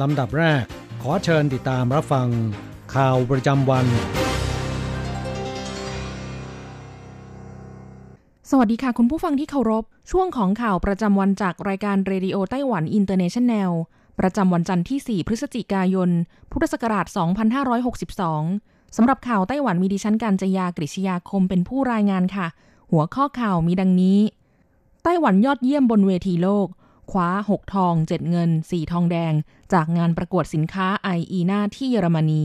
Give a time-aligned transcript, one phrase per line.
[0.00, 0.64] ลำดับแรก
[1.02, 2.28] ขอเชิญติดตามรับฟัง
[2.94, 3.86] ข่าวประจำวัน
[8.50, 13.70] สวัสดีค่ะคุณผู้ฟังที่เคารพ ช่วงของข่าวประจำวันจากรายการ Radio Taiwan International
[14.20, 16.10] ประจำวันจันทร์ที่ 4 พฤศจิกายน
[16.50, 17.06] พุทธศักราช
[18.00, 22.46] 2562 สำหรับข่าวไต้หวันมีดิฉันการจยากริชยาคมเป็นผู้รายงานค่ะ
[22.90, 24.18] หัวข้อข่าวมีดังนี้
[25.04, 26.66] ไต้หวันยอดเยี่ยมบนเวทีโลก
[27.10, 29.32] คว้า 6 ทอง 7 เงิน 4 ทองแดง
[29.72, 32.44] จากงานประกวดสินค้าไออีนาที่เยอรมนี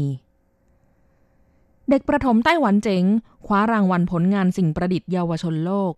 [1.90, 3.04] เด็กประถมไต้หวันเจ๋ง
[3.46, 5.94] คว้ารางวัลผลงานสิ่งประดิษฐ์เยาวชนโลก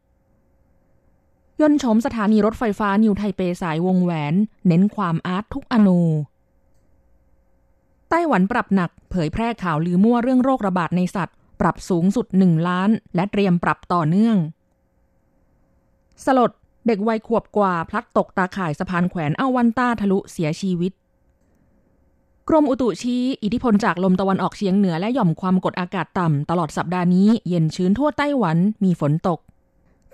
[1.61, 4.33] ยนต์ชมสถานีรถไฟฟ้านิวไทเปสายวงแหวน
[4.67, 6.01] เน้นความอาร์ตทุกอนู
[8.09, 14.37] ไต้หวันปรับหนักเผยแพร่ข่าวลือมั่วเรื่องโรคระบาดในสัตว์ ปรับสูงสุด 1 ล้าน และเตรียมปรับต่อเนื่อง
[16.25, 16.51] สลด
[16.87, 20.91] เด็กวัยขวบกว่าพลัดตกตาข่ายสะพานแขวนเอาวันต้าทะลุเสียชีวิต
[22.49, 29.39] กรมอุตุชี้อิทธิพลจากลมตะวันออกเฉียงเหนือและหย่อมความกดอากาศต่ำ ตลอดสัปดาห์นี้เย็นชื้นทั่วไต้หวันมีฝนตก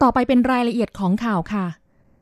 [0.01, 1.65] ต่อไปเป็นรายละเอียดของข่าวค่ะ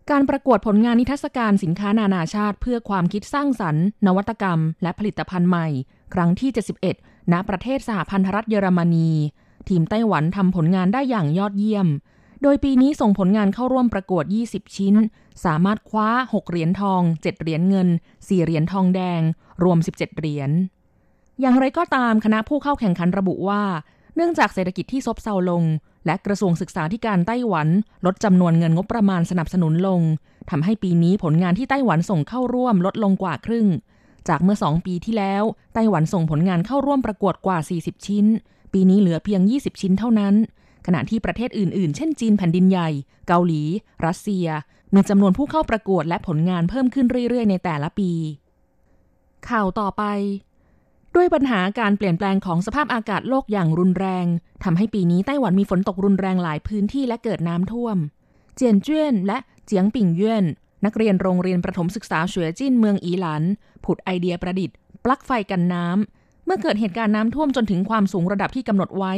[0.09, 5.67] การประกวดผลงานนิทรรศการสินค้านานาชาติ เพื่อความคิดสร้างสรรค์ นวัตกรรม และผลิตภัณฑ์ใหม่
[6.13, 6.49] ครั้งที่
[6.91, 9.09] 71 ณ ประเทศสหพันธรัฐเยอรมนี
[9.69, 11.87] ทีมไต้หวันทำผลงานได้อย่างยอดเยี่ยม
[12.41, 14.95] โดยปีนี้ส่งผลงานเข้าร่วมประกวด 20 ชิ้น
[15.45, 19.21] สามารถคว้า 6 เหรียญทอง 7 เหรียญเงิน 4 เหรียญทองแดง
[19.63, 20.51] รวม 17 เหรียญ
[21.41, 23.63] อย่างไรก็ตามคณะผู้เข้าแข่งขันระบุว่า
[24.15, 25.63] เนื่องจากเศรษฐกิจที่ซบเซาลง
[26.05, 27.67] และกระทรวงศึกษาธิการไต้หวัน
[28.05, 30.01] ลดจำนวนเงินงบประมาณสนับสนุนลง
[30.49, 33.67] ทำให้ปีนี้ผลงานที่ไต้หวันส่งเข้าร่วมลดลงกว่าครึ่ง
[34.27, 38.25] จากเมื่อ 2 ปีที่แล้ว ไต้หวันส่งผลงานเข้าร่วมประกวดกว่า 40 ชิ้น
[38.73, 40.35] ปีนี้เหลือเพียง 20 ชิ้นเท่านั้น
[40.85, 42.89] ขณะที่ประเทศอื่นๆ เช่นจีนแผ่นดินใหญ่
[43.27, 43.61] เกาหลี
[44.05, 44.47] รัสเซีย
[44.93, 48.11] มีจำนวนผู้เข้าประกวดและผลงานเพิ่มขึ้นเรื่อยๆ ในแต่ละปี
[49.49, 50.03] ข่าวต่อไป
[51.15, 54.25] ด้วยปัญหาการเปลี่ยนแปลงของสภาพอากาศโลกอย่างรุนแรง
[54.63, 57.97] ทำให้ปีนี้ไต้หวันมีฝนตกรุนแรงหลายพื้นที่และเกิดน้ำท่วม
[58.55, 60.45] เจียนเจี้ยนและเจียงปิ่งเย่น
[60.85, 63.43] นักเรียนโรงเรียนประถมศึกษาเฉวยจิ้นเมืองอีหลัน
[63.85, 69.13] ผุดไอเดียประดิษฐ์ ปลั๊กไฟกันน้ำเมื่อเกิดเหตุการณ์น้ำท่วมจนถึงความสูงระดับที่กำหนดไว้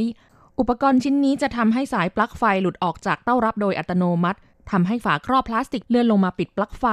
[0.59, 4.39] อุปกรณ์ชิ้นนี้จะทำให้สายปลั๊กไฟหลุดออกจากเต้ารับโดยอัตโนมัติ
[4.71, 6.85] ทำให้ฝาครอบพลาสติกเลื่อนลงมาปิดปลั๊กไฟ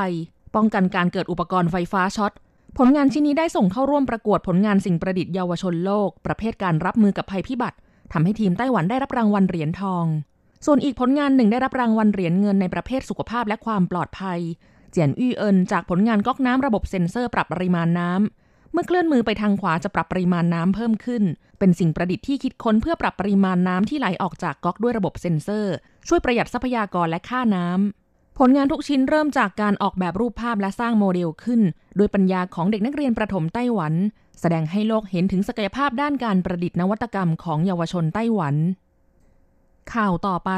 [0.54, 2.32] ป้องกันการเกิดอุปกรณ์ไฟฟ้าช็อต
[2.78, 7.76] ผลงานชิ้นนี้ได้ส่งเข้าร่วมประกวดผลงานสิ่งประดิษฐ์เยาวชนโลก ประเภทการรับมือกับภัยพิบัติ
[8.12, 10.04] ทำให้ทีมไต้หวันได้รับรางวัลเหรียญทอง
[10.66, 14.40] ส่วนอีกผลงานหนึ่งได้รับรางวัลเหรียญเงินในประเภทสุขภาพและความปลอดภัย
[14.90, 18.37] เจียนอี้เอินจากผลงานก๊อกน้ำระบบเซ็นเซอร์ปรับปริมาณน้ำ
[18.72, 21.22] เมื่อเคลื่อนมือไปทางขวาจะปรับปริมาณน้ำเพิ่มขึ้น
[21.58, 25.74] เป็นสิ่งประดิษฐ์ที่คิดค้นเพื่อปรับปริมาณน้ำที่ไหลออกจากก๊อกด้วยระบบเซ็นเซอร์
[26.08, 31.60] ช่วยประหยัดทรัพยากรและค่าน้ำผลงานทุกชิ้นเริ่มจากการออกแบบรูปภาพและสร้างโมเดลขึ้น
[31.96, 33.94] โดยปัญญาของเด็กนักเรียนประถมไต้หวัน
[34.40, 38.54] แสดงให้โลกเห็นถึงศักยภาพด้านการประดิษฐ์นวัตกรรมของเยาวชนไต้หวัน
[39.94, 40.50] ข่าวต่อไป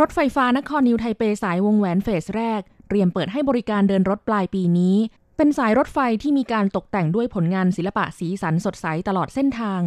[0.00, 4.96] รถไฟฟ้านครนิวไทเปสายวงแหวนเฟสแรกเตรียมเปิดให้บริการเดินรถปลายปีนี้
[5.36, 9.82] เป็นสายรถไฟที่มีการตกแต่งด้วยผลงานศิลปะสีสันสดใสตลอดเส้นทาง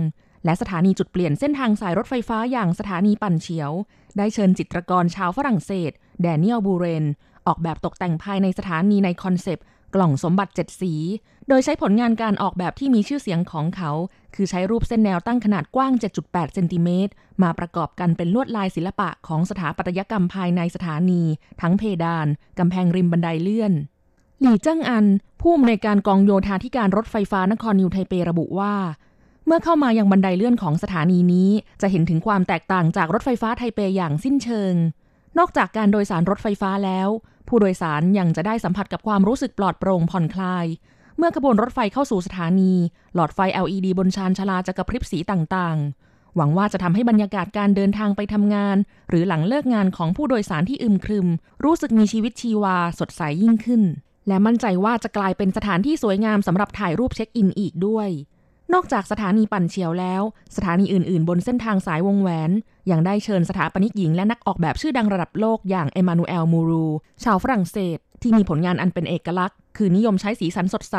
[0.45, 3.71] และสถานีจุดเปลี่ยนเส้นทางสายรถไฟฟ้าอย่างสถานีปั่นเฉียว
[4.17, 7.05] ได้เชิญจิตรกรชาวฝรั่งเศส แดเนียลบูเรน
[7.47, 10.93] ออกแบบตกแต่งภายในสถานีใน concept กล่องสมบัติเจ็ดสี
[11.47, 13.91] โดยใช้ผลงานการออกแบบที่มีชื่อเสียงของเขา
[14.35, 15.93] คือใช้รูปเส้นแนวตั้งขนาดกว้าง
[16.23, 17.13] 7.8 เซนติเมตร
[17.43, 21.23] มาประกอบกันเป็นลวดลายศิลปะของสถาปัตยกรรมภายในสถานี
[21.61, 22.27] ทั้งเพดาน
[22.59, 23.73] กำแพงริมบันไดเลื่อน
[24.41, 25.05] หลี่เจิ้งอัน
[25.41, 28.75] ผู้อำนวยการกองโยธาธิการรถไฟฟ้านครนิวไทเประบุว่า
[29.45, 31.49] เมื่อเข้ามายังบันไดเลื่อนของสถานีนี้
[31.81, 34.73] จะเห็นถึงความแตกต่างจากรถไฟฟ้าไทเปอย่างสิ้นเชิง
[35.37, 37.09] นอกจากการโดยสารรถไฟฟ้าแล้ว
[37.47, 40.65] ผู้โดยสารยังจะได้สัมผัสกับความรู้สึกปลอดโปร่งผ่อนคลาย
[41.17, 42.73] เมื่อขบวนรถไฟเข้าสู่สถานี
[43.15, 48.77] หลอดไฟ LED บนชานชาลาจะกระพริบสีต่างๆ หวังว่าจะทำให้บรรยากาศการเดินทางไปทำงาน
[49.09, 51.27] หรือหลังเลิกงานของผู้โดยสารที่อึมครึม
[51.63, 53.81] รู้สึกมีชีวิตชีวาสดใสยิ่งขึ้น
[54.27, 58.09] และมั่นใจว่าจะกลายเป็นสถานที่สวยงามสำหรับถ่ายรูปเช็คอินอีกด้วย
[58.73, 60.21] นอกจากสถานีปั่นเฉียวแล้ว
[60.55, 62.51] สถานีอื่น ๆ บนเส้นทางสายวงแหวน
[62.91, 66.85] ยังได้เชิญสถาปนิกหญิงและนักออกแบบชื่อดังระดับโลกอย่างเอมานูเอลมูรู
[67.23, 70.97] ชาวฝรั่งเศส ที่มีผลงานอันเป็นเอกลักษณ์ คือนิยมใช้สีสันสดใส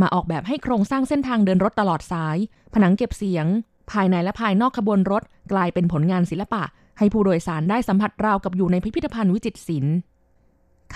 [0.00, 2.36] มาออกแบบให้โครงสร้างเส้นทางเดินรถตลอดสาย
[2.74, 3.46] ผนังเก็บเสียง
[3.90, 6.62] ภายในและภายนอกขบวนรถ กลายเป็นผลงานศิลปะ
[6.98, 9.96] ให้ผู้โดยสารได้สัมผัสราวกับอยู่ในพิพิธภัณฑ์วิจิตรศิลป์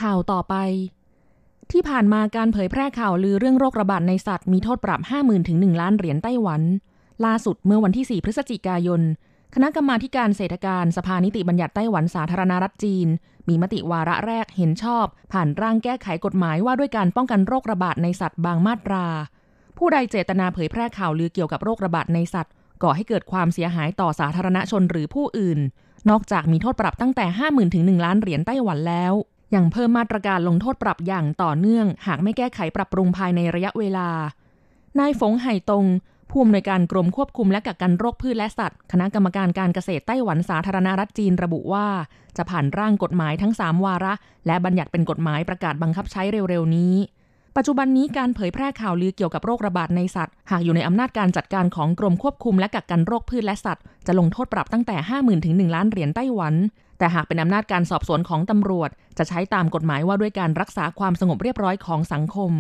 [0.01, 0.55] ข่าวต่อไป
[1.73, 6.63] ที่ผ่านมาการเผยแพร่ข่าวลือเรื่องโรคระบาดในสัตว์มีโทษปรับ 50,000ถึง1ล้านเหรียญไต้หวัน
[7.25, 9.01] ล่าสุดเมื่อวันที่ 4 พฤศจิกายน
[9.55, 13.09] คณะกรรมาการเศรษฐการสภานิติบัญญัติไต้หวันสาธารณรัฐจีน
[13.49, 19.07] มีมติวาระแรกเห็นชอบ ผ่านร่างแก้ไขกฎหมายว่าด้วยการป้องกันโรคระบาดในสัตว์บางมาตรา
[19.79, 22.53] ผู้ใดเจตนาเผยแพร่ข่าวลือเกี่ยวกับโรคระบาดในสัตว์
[22.83, 25.59] ก่อให้เกิดความเสียหายต่อสาธารณชนหรือผู้อื่น
[26.11, 29.15] นอกจากมีโทษปรับตั้งแต่ 50,000ถึง1ล้านเหรียญไต้หวันแล้ว
[29.55, 34.09] ยังเพิ่มมาตรการลงโทษปรับอย่างต่อเนื่อง หากไม่แก้ไขปรับปรุงภายในระยะเวลา
[34.99, 35.85] นายฟงไห่ตง
[36.31, 41.87] ผู้อำนวยการกรมควบคุมและกักกันโรคพืชและสัตว์ คณะกรรมการการเกษตรไต้หวันสาธารณรัฐจีนระบุว่า
[42.37, 44.15] จะผ่านร่างกฎหมายทั้ง 3 วาระ
[44.47, 46.95] และบัญญัติเป็นกฎหมายประกาศบังคับใช้เร็วๆนี้
[47.57, 56.55] ปัจจุบันนี้การเผยแพร่ข่าวลือเกี่ยวกับโรคระบาดในสัตว์ หากอยู่ในอำนาจการจัดการของกรมควบคุมและกักกันโรคพืชและสัตว์ จะลงโทษปรับตั้งแต่ 50,000ถึง1ล้านเหรียญไต้หวัน
[57.01, 62.53] แต่หากเป็นอำนาจการสอบสวนของตำรวจ จะใช้ตามกฎหมายว่าด้วยการรักษาความสงบเรียบร้อยของสังคม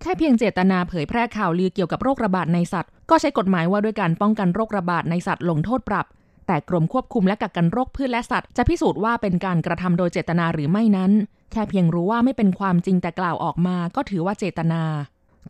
[0.00, 6.06] แค่เพียงเจตนาเผยแพร่ข่าวลือเกี่ยวกับโรคระบาดในสัตว์ ก็ใช้กฎหมายว่าด้วยการป้องกันโรคระบาดในสัตว์ลงโทษปรับ
[6.46, 11.12] แต่กรมควบคุมและกักกันโรคพืชและสัตว์ จะพิสูจน์ว่าเป็นการกระทำโดยเจตนาหรือไม่นั้น
[11.52, 14.82] แค่เพียงรู้ว่าไม่เป็นความจริงแต่กล่าวออกมา ก็ถือว่าเจตนา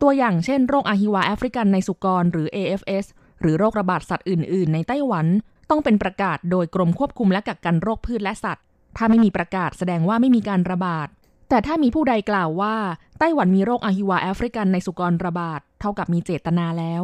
[0.01, 3.05] ตัวอย่างเช่น โรคอาฮิวาแอฟริกันในสุกรหรือ AFS
[3.41, 5.25] หรือโรคระบาดสัตว์อื่น ๆ ในไต้หวัน
[5.69, 8.65] ต้องเป็นประกาศโดยกรมควบคุมและกักกันโรคพืชและสัตว์
[8.97, 11.07] ถ้าไม่มีประกาศแสดงว่าไม่มีการระบาด
[11.49, 12.75] แต่ถ้ามีผู้ใดกล่าวว่า
[13.19, 17.03] ไต้หวันมีโรคอาฮิวาแอฟริกันในสุกรระบาด เท่ากับมีเจตนาแล้ว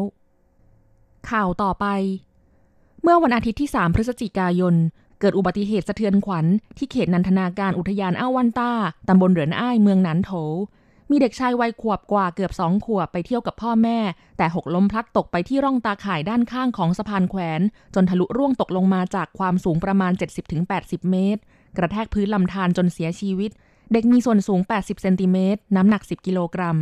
[1.30, 1.86] ข่าวต่อไป
[3.04, 4.76] เมื่อวันอาทิตย์ที่ 3 พฤศจิกายน
[5.20, 6.46] เกิดอุบัติเหตุสะเทือนขวัญ
[6.78, 8.72] ที่เขตนันทนาการอุทยานอ้าววันต้า
[9.08, 10.32] ตำบลเหรินอ้ายเมืองหนันโถ
[11.14, 13.98] มีเด็กชายวัยขวบกว่าเกือบสองขวบไปเที่ยวกับพ่อแม่
[14.38, 17.62] แต่หกล้มพลัดตกไปที่ร่องตาข่ายด้านข้างของสะพานแขวน
[17.96, 20.12] จนทะลุร่วงตกลงมาจากความสูงประมาณ
[20.62, 21.42] 70-80 เมตร
[21.78, 23.52] กระแทกพื้นลำธารจนเสียชีวิต
[23.94, 26.78] เด็กมีส่วนสูง 80 เซนติเมตร น้ำหนัก 10 กิโลกรัม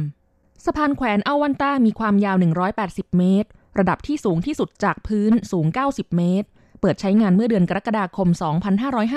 [0.65, 2.37] สะพานแขวนอาววันต้ามีความยาว
[2.77, 3.49] 180 เมตร
[3.79, 6.47] ระดับที่สูงที่สุดจากพื้นสูง 90 เมตร
[6.81, 8.27] เปิดใช้งานเมื่อเดือนกรกฎาคม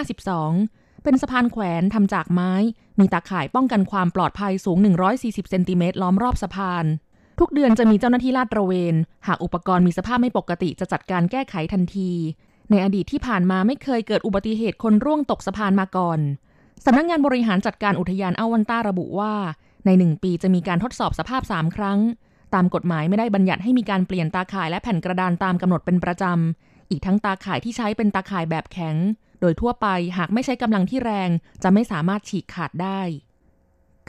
[0.08, 2.52] 2552เป็นสะพานแขวนทำจากไม้
[2.98, 4.78] มีตาข่ายป้องกันความปลอดภัยสูง
[5.12, 6.84] 140 เซนติเมตรล้อมรอบสะพาน
[7.38, 8.94] ทุกเดือนจะมีเจ้าหน้าที่ลาดตระเวน
[9.26, 12.10] หากอุปกรณ์มีสภาพไม่ปกติจะจัดการแก้ไขทันที
[12.70, 16.20] ในอดีตที่ผ่านมาไม่เคยเกิดอุบัติเหตุคนร่วงตกสะพานมาก่อน
[16.84, 19.34] สำนักงงานบริหารจัดการอุทยานอาววันต้าระบุว่า
[19.86, 21.98] ในหนึ่งปีจะมีการทดสอบสภาพ 3 ครั้ง
[22.54, 28.96] ตามกฎหมายไม่ได้บัญญัติให้มีการเปลี่ยนตาข่ายและแผ่นกระดานตามกำหนดเป็นประจำ อีกทั้งตาข่ายที่ใช้เป็นตาข่ายแบบแข็ง
[29.42, 29.86] โดยทั่วไป
[30.18, 31.30] หากไม่ใช้กำลังที่แรง
[31.62, 33.00] จะไม่สามารถฉีกขาดได้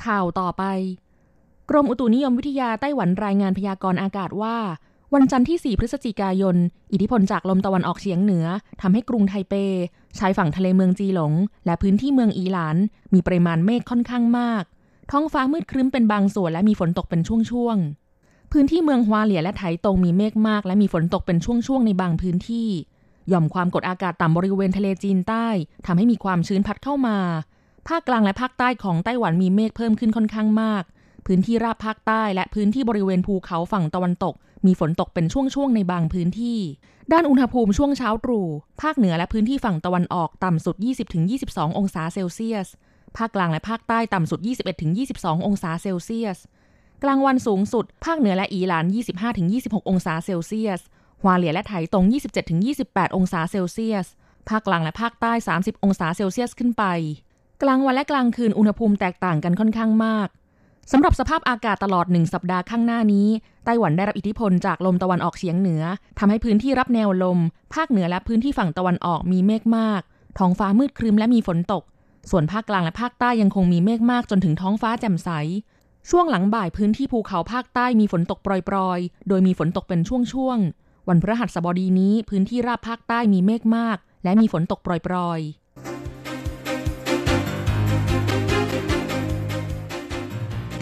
[0.04, 0.64] ข่าวต่อไป
[1.70, 4.58] กรมอุตุนิยมวิทยาไต้หวันรายงานพยากรณ์อากาศว่า
[5.14, 6.56] วันจันทร์ที่ 4 พฤศจิกายน
[6.92, 8.46] อิทธิพลจากลมตะวันออกเฉียงเหนือ
[8.82, 9.54] ทำให้กรุงไทเป
[10.20, 11.34] ชายฝั่งทะเลเมืองจีหลง
[11.66, 12.78] และพื้นที่เมืองอีหลาน
[13.14, 14.64] มีปริมาณเมฆค่อนข้างมาก
[15.12, 22.70] ท้องฟ้ามืดครึ้มเป็นบางส่วนและมีฝนตกเป็นช่วงๆพื้นที่เมืองฮวาเหลียและไถตงมีเมฆมาก และมีฝนตกเป็นช่วงๆในบางพื้นที่
[23.32, 25.48] ย่อมความกดอากาศต่ำบริเวณทะเลจีนใต้
[25.86, 27.18] ทำให้มีความชื้นพัดเข้ามา
[27.88, 30.84] ภาคกลางและภาคใต้ของไต้หวันมีเมฆเพิ่มขึ้นค่อนข้างมาก
[31.26, 34.34] พื้นที่ราบภาคใต้และพื้นที่บริเวณภูเขาฝั่งตะวันตก
[34.66, 36.60] มีฝนตกเป็นช่วงๆในบางพื้นที่
[37.12, 38.48] ด้านอุณหภูมิช่วงเช้าตรู่
[38.82, 40.76] ภาคเหนือและพื้นที่ฝั่งตะวันออกต่ำสุด
[41.28, 42.68] 20-22 องศาเซลเซียส
[43.18, 44.40] ภาคกลางและภาคใต้ต่ำสุด
[44.94, 46.38] 21-22 องศาเซลเซียส
[47.04, 48.86] กลางวันสูงสุด ภาคเหนือและอีหลาน
[49.38, 50.82] 25-26 องศาเซลเซียส
[51.24, 52.06] ฮวาเหลียและไถตรง
[52.60, 54.08] 27-28 องศาเซลเซียส
[54.50, 56.84] ภาคกลางและภาคใต้ 30 องศาเซลเซียสขึ้นไป
[57.64, 60.28] กลางวันและกลางคืนอุณหภูมิแตกต่างกันค่อนข้างมาก
[60.92, 63.28] สำหรับสภาพอากาศตลอดหนึ่งสัปดาห์ข้างหน้านี้
[63.66, 65.84] ไต้หวันได้รับอิทธิพลจากลมตะวันออกเฉียงเหนือ
[66.20, 67.40] ทำให้พื้นที่รับแนวลม
[67.74, 70.02] ภาคเหนือและพื้นที่ฝั่งตะวันออกมีเมฆมาก
[70.38, 71.84] ท้องฟ้ามืดครึ้มและมีฝนตก
[72.32, 75.30] ส่วนภาคกลางและภาคใต้ยังคงมีเมฆมากจนถึงท้องฟ้าแจ่มใส
[76.10, 85.64] ช่วงหลังบ่ายพื้นที่ภูเขาภาคใต้มีฝนตกโปรยๆ โดยมีฝนตกเป็นช่วงๆ วันพฤหัสบดีนี้พื้นที่ราบภาคใต้มีเมฆมาก และมีฝนตกโปรยๆ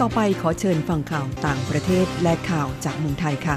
[0.00, 3.56] ต่อไปขอเชิญฟังข่าวต่างประเทศและข่าวจากเมืองไทยค่ะ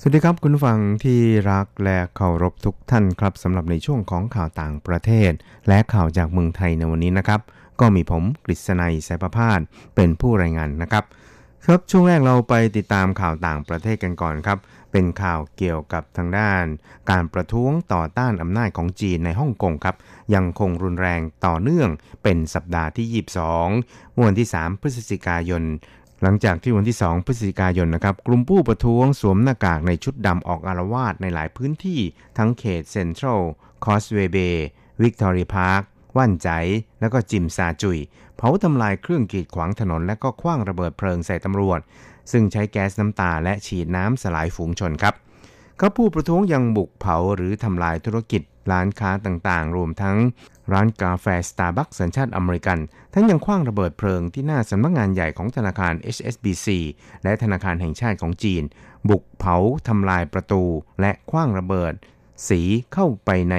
[0.00, 5.32] สวัสดีครับคุณฟังที่รักและเคารพทุกท่านครับสำหรับในช่วงของข่าวต่างประเทศ
[5.68, 7.40] และข่าวจากเมืองไทยในวันนี้นะครับ
[7.80, 9.60] ก็มีผมกฤษณัยสายประพาส
[9.94, 11.04] เป็นผู้รายงานนะครับ
[11.66, 14.58] ครับช่วงแรกเราไปติดตามข่าวต่างประเทศกันก่อนครับ
[14.92, 16.64] เป็นข่าวเกี่ยวกับทางด้าน
[17.10, 19.96] การประท้วงต่อต้านอำนาจของจีนในฮ่องกงครับ
[20.34, 21.88] ยังคงรุนแรงต่อเนื่อง
[22.22, 23.24] เป็นสัปดาห์ที่
[23.74, 25.62] 22เมื่อวันที่ 3 พฤศจิกายน
[26.22, 32.00] หลังจากที่วันที่ 2 พฤศจิกายนนะครับ กลุ่มผู้ประท้วงสวมหน้ากากในชุดดำออกอาละวาดในหลายพื้นที่
[32.38, 33.40] ทั้งเขตเซ็นทรัล
[33.84, 34.66] คอสเวย์เบย์
[35.02, 35.82] วิกตอเรียพาร์ค
[36.16, 36.50] หว่านไจ๋
[37.00, 37.98] แล้วก็จิมซาจุย
[38.40, 41.80] เผาทำลายเครื่องกีดขวางถนนและก็ขว้างระเบิดเพลิงใส่ตำรวจ
[42.32, 45.14] ซึ่งใช้แก๊สน้ำตาและฉีดน้ำสลายฝูงชนครับ
[45.80, 50.16] ก็ผู้ประท้วงยังบุกเผาหรือทำลายธุรกิจ ร้านค้าต่างๆ รวมทั้ง
[50.72, 52.78] ร้านกาแฟสตาร์บัคสัญชาติอเมริกัน
[53.14, 56.66] ทั้งยังขว้างระเบิดเพลิงที่หน้าสำนักงานใหญ่ของธนาคาร HSBC
[57.24, 58.62] และธนาคารแห่งชาติของจีน
[59.08, 59.56] บุกเผา
[59.88, 60.62] ทำลายประตู
[61.00, 61.92] และขว้างระเบิด
[62.48, 62.60] สี
[62.94, 63.56] เข้าไปใน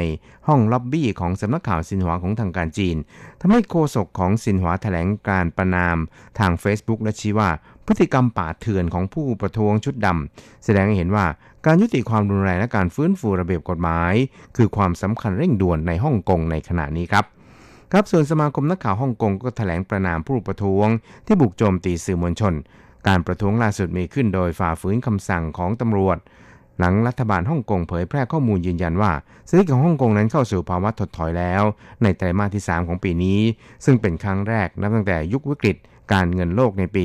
[0.47, 2.97] ห้องล็อบบี้ของสำนักข่าวซินหวาของทางการจีน
[3.41, 5.97] ทำให้โฆษกของซินหวาแถลงการณ์ประณาม
[6.39, 7.49] ทาง Facebook และชี้ว่า
[7.85, 11.25] พฤติกรรมป่าเถื่อนของผู้ประท้วงชุดดำแสดงให้เห็นว่า
[11.65, 14.13] การยุติความรุนแรงและการฟื้นฟูระเบียบกฎหมาย
[14.57, 17.25] คือความสำคัญเร่งด่วนในฮ่องกงในขณะนี้ครับ
[17.91, 20.87] ครับส่วนสมาคมนักข่าวฮ่องกงก็แถลงประนามผู้ประท้วง
[21.25, 22.53] ที่บุกโจมตีสื่อมวลชน
[23.07, 26.17] การประท้วงล่าสุดมีขึ้นโดยฝ่าฝืนคำสั่งของตำรวจ
[26.79, 29.11] หลังรัฐบาลฮ่องกงเผยแพร่ข้อมูลยืนยันว่า
[29.47, 31.63] เศรษฐกิจของฮ่องกงนั้นเข้าสู่ภาวะถดถอยแล้ว
[32.03, 33.39] ในไตรมาสที่ 3 ของปีนี้
[33.85, 35.77] ซึ่งเป็นครั้งแรกนับตั้งแต่ยุควิกฤต
[36.13, 37.03] การเงินโลกในปี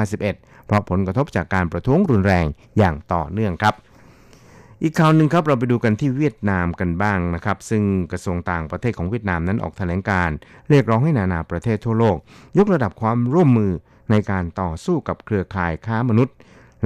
[0.00, 2.46] 2551 เพราะผลกระทบจากการประท้วงรุนแรง
[2.78, 3.74] อย่างต่อเนื่องครับ
[4.82, 10.30] อีกข่าวหนึ่งครับเราไปดูกันที่เวียดนามกันบ้างนะครับ ซึ่งกระทรวงต่างประเทศของเวียดนามนั้นออกแถลงการ
[10.70, 12.16] เรียกร้องให้นานาประเทศทั่วโลก
[12.58, 13.72] ยกระดับความร่วมมือ
[14.10, 16.34] ในการต่อสู้กับเครือข่ายค้ามนุษย์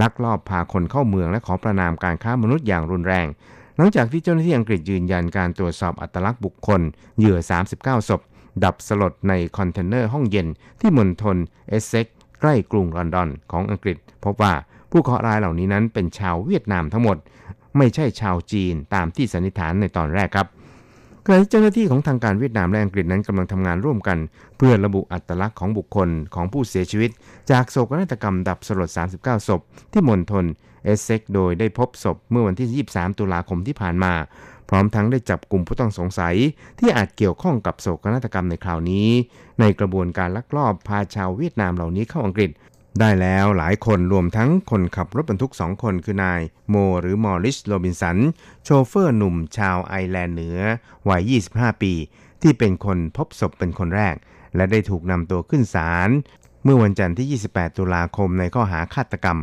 [0.01, 3.27] ลักลอบพาคนเข้าเมืองและขอประนามการค้ามนุษย์อย่างรุนแรง
[3.77, 6.81] หลังจากที่เจ้าหน้าที่อังกฤษยืนยันการตรวจสอบอัตลักษณ์บุคคล
[7.19, 7.39] เหยื่อ
[7.75, 8.21] 39 ศพ
[8.65, 10.47] ดับสลดในคอนเทนเนอร์ห้องเย็น
[10.81, 11.37] ที่มณฑล
[11.69, 12.07] เอสเซ็กซ์
[12.41, 14.53] ใกล้กรุงลอนดอนของอังกฤษ พบว่า
[14.91, 17.17] ผู้เคราะห์ร้ายเหล่านี้นั้นเป็นชาวเวียดนามทั้งหมด
[17.77, 20.47] ไม่ใช่ชาวจีนตามที่สันนิษฐานในตอนแรกครับ
[21.29, 24.19] ขณะที่เจ้าหน้าที่ของทางการเวียดนามและอังกฤษนั้นกำลังทำงานร่วมกัน
[24.57, 27.11] เพื่อระบุอัตลักษณ์ของบุคคลของผู้เสียชีวิต
[27.51, 29.61] จากโศกนาฏกรรมดับสลด 39 ศพ
[29.93, 30.45] ที่มณฑล
[30.85, 34.13] เอสเซ็กซ์โดยได้พบศพเมื่อวันที่ 23 ตุลาคมที่ผ่านมา
[34.69, 36.35] พร้อมทั้งได้จับกลุ่มผู้ต้องสงสัย
[36.79, 39.09] ที่อาจเกี่ยวข้องกับโศกนาฏกรรมในคราวนี้
[39.61, 42.51] ในกระบวนการลักลอบพาชาวเวียดนามเหล่านี้เข้าอังกฤษ
[43.01, 48.19] ได้แล้วหลายคนรวมทั้งคนขับรถบรรทุกสองคนคือนายโมหรือมอริสโรบินสัน
[48.65, 50.59] โชเฟอร์หนุ่มชาวไอร์แลนด์เหนือ
[51.09, 51.93] วัย 25 ปี
[52.43, 54.17] ที่เป็นคนพบศพเป็นคนแรก
[54.57, 56.09] และได้ถูกนำตัวขึ้นศาล
[56.65, 59.39] เมื่อวันจันทร์ที่ 28 ตุลาคมในข้อหาฆาตกรรม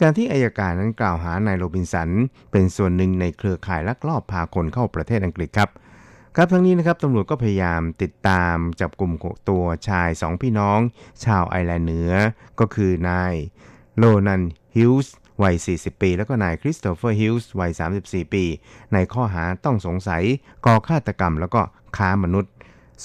[0.00, 2.10] การที่อัยการนั้นกล่าวหานายโรบินสัน
[2.52, 5.70] เป็นส่วนหนึ่งในเครือข่ายลักลอบพาคนเข้าประเทศอังกฤษครับ
[6.40, 9.12] ครับทั้งนี้นะครับตำรวจก็พยายามติดตามจับกลุ่ม
[9.48, 10.80] ตัวชายสองพี่น้อง
[11.24, 12.12] ชาวไอร์แลนด์เหนือ
[12.60, 13.34] ก็คือนาย
[13.96, 14.42] โลนัน
[14.76, 17.70] ฮิลส์วัย 40 ปี แล้วก็นายคริสโตเฟอร์ฮิลส์วัย
[18.02, 18.44] 34 ปี
[18.92, 20.22] ในข้อหาต้องสงสัย
[20.66, 21.62] ก่อฆาตกรรมแล้วก็
[21.96, 22.52] ค้ามนุษย์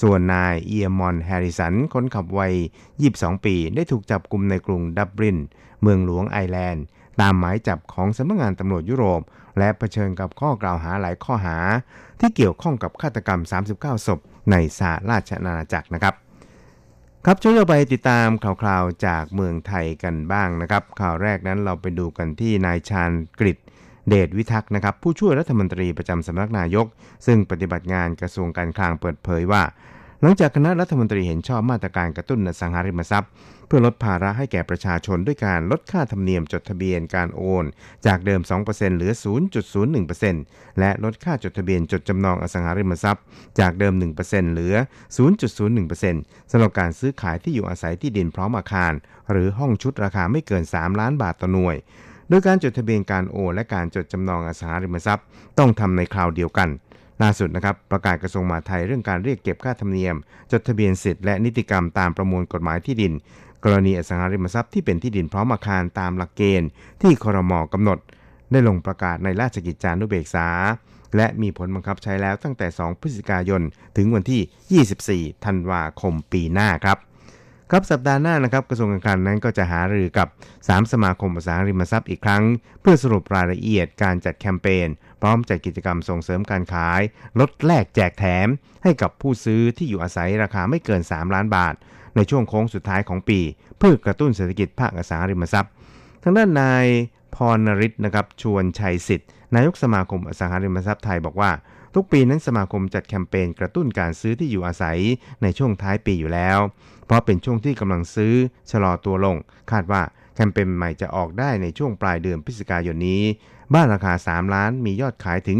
[0.00, 2.54] ส่วนนายเอียมอนแฮริสัน คนขับวัย
[3.00, 5.38] 22 ปี ได้ถูกจับกลุ่มในกรุงดับลิน
[5.82, 6.84] เมืองหลวงไอร์แลนด์
[7.20, 9.22] ตามหมายจับของสำนักงานตำรวจยุโรป
[9.58, 11.56] และเผชิญกับข้อกล่าวหาหลายข้อหา
[12.20, 13.40] ที่เกี่ยวข้องกับฆาตกรรม
[13.74, 14.18] 39 ศพ
[14.50, 16.14] ในสหราชอาณาจักรนะครับ
[17.24, 23.56] ครับช่วยเราไปติดตามข่าวๆจากเมืองไทยกันบ้างนะครับ ข่าวแรกนั้นเราไปดูกันที่นายชาญกฤษ
[24.08, 26.86] เดชวิทักษ์นะครับผู้ช่วยรัฐมนตรีประจำสำนักนายก
[27.26, 29.62] ซึ่งปฏิบัติงานกระทรวงการคลังเปิดเผยว่า
[30.20, 33.30] หลังจากคณะรัฐมนตรีเห็นชอบมาตรการกระตุ้นอสังหาริมทรัพย์
[33.66, 37.64] เพื่อลดภาระให้แก่ประชาชนด้วยการลดค่าธรรมเนียมจดทะเบียนการโอน
[38.06, 39.12] จากเดิม 2%เหลือ
[39.94, 43.22] 0.01%และลดค่าจดทะเบียนจดจำนองอสังหาริมทรัพย์
[43.60, 44.74] จากเดิม 1%เหลือ
[45.58, 48.92] 0.01%สำหรับการซื้อขายที่อยู่อาศัยที่ดินพร้อมอาคาร
[49.30, 51.76] หรือห้องชุดราคาไม่เกิน 3 ล้านบาทต่อหน่วย
[52.28, 55.24] โดยการจดทะเบียนการโอนและการจดจำนองอสังหาริมทรัพย์
[55.58, 56.68] ต้องทำในคราวเดียวกัน
[57.22, 60.16] ล่าสุดนะครับประกาศกระทรวงมหาดไทยเรื่องการเรียกเก็บค่าธรรมเนียม
[60.52, 63.12] จดทะเบียนสิทธิ์และนิติกรรมตามประมวลกฎหมายที่ดิน
[63.64, 66.68] กรณีอสังหาริมทรัพย์ที่เป็นที่ดินพร้อมอาคารตามหลักเกณฑ์
[67.02, 67.98] ที่คอรมอกำหนด
[68.52, 70.48] ได้ลงประกาศในราชกิจจานุเบกษา
[71.16, 73.62] และมีผลบังคับใช้แล้วตั้งแต่ 2 พฤศจิกายน
[73.96, 76.98] ถึงวันที่ 24 ธันวาคมปีหน้าครับ
[77.70, 80.28] ครับสัปดาห์หน้านะครับกระทรวงการคลังนั้นก็จะหารือกับ
[80.58, 82.42] 3 สมาคมอสังหาริมทรัพย์อีกครั้ง
[82.80, 84.88] เพื่อสรุปรายละเอียดการจัดแคมเปญ
[85.24, 87.00] ร้อมจัดกิจกรรมส่งเสริมการขาย
[87.40, 88.48] ลดแลกแจกแถม
[88.82, 91.74] ให้กับผู้ซื้อที่อยู่อาศัยราคาไม่เกิน 3 ล้านบาท
[92.16, 93.40] ในช่วงโค้งสุดท้ายของปี
[93.78, 95.72] เพื่อกระตุ้นเศรษฐกิจภาคอสังหาริมทรัพย์
[96.22, 96.86] ทางด้านนาย
[97.34, 101.50] พรนริศนะครับชวนชัยสิทธิ์ นายกสมาคมอสังหาริมทรัพย์ไทยบอกว่า
[101.94, 104.98] ทุกปีนั้นสมาคมจัดแคมเปญกระตุ้นการซื้อที่อยู่อาศัย
[105.42, 106.58] ในช่วงท้ายปีอยู่แล้ว
[107.06, 108.34] เพราะเป็นช่วงที่กำลังซื้อ
[108.70, 109.36] ชะลอตัวลง
[109.70, 110.02] คาดว่า
[110.34, 113.22] แคมเปญใหม่จะออกได้ในช่วงปลายเดือนพฤศจิกายนนี้
[113.74, 115.58] บ้านราคา 3 ล้านมียอดขายถึง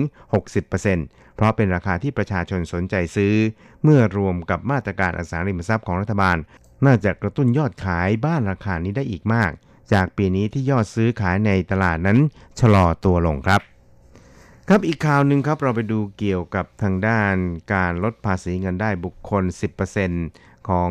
[0.69, 3.35] 60%เพราะเป็นราคาที่ประชาชนสนใจซื้อ
[3.83, 6.37] เมื่อรวมกับมาตรการอสังหาริมทรัพย์ของรัฐบาล
[6.87, 9.51] น่าจะกระตุ้นยอดขายบ้านราคานี้ได้อีกมาก
[9.93, 12.19] จากปีนี้ที่ยอดซื้อขายในตลาดนั้น
[12.61, 13.61] ชะลอตัวลงครับ
[14.69, 17.35] ครับอีกข่าวหนึ่งครับเราไปดูเกี่ยวกับทางด้าน
[17.75, 19.45] การลดภาษีเงินได้บุคคล
[20.07, 20.91] 10%ของ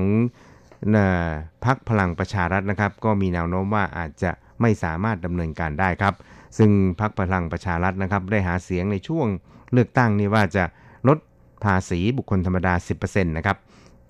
[1.65, 6.13] พักพลังประชารัฐนะครับ ก็มีแนวโน้มว่าอาจจะไม่สามารถดำเนินการได้ครับ
[6.57, 9.27] ซึ่งพักพลังประชารัฐนะครับได้หาเสียงในช่วง
[9.73, 10.63] เลือกตั้งนี่ว่าจะ
[11.07, 11.17] ลด
[11.65, 13.57] ภาษีบุคคลธรรมดา 10%นะครับ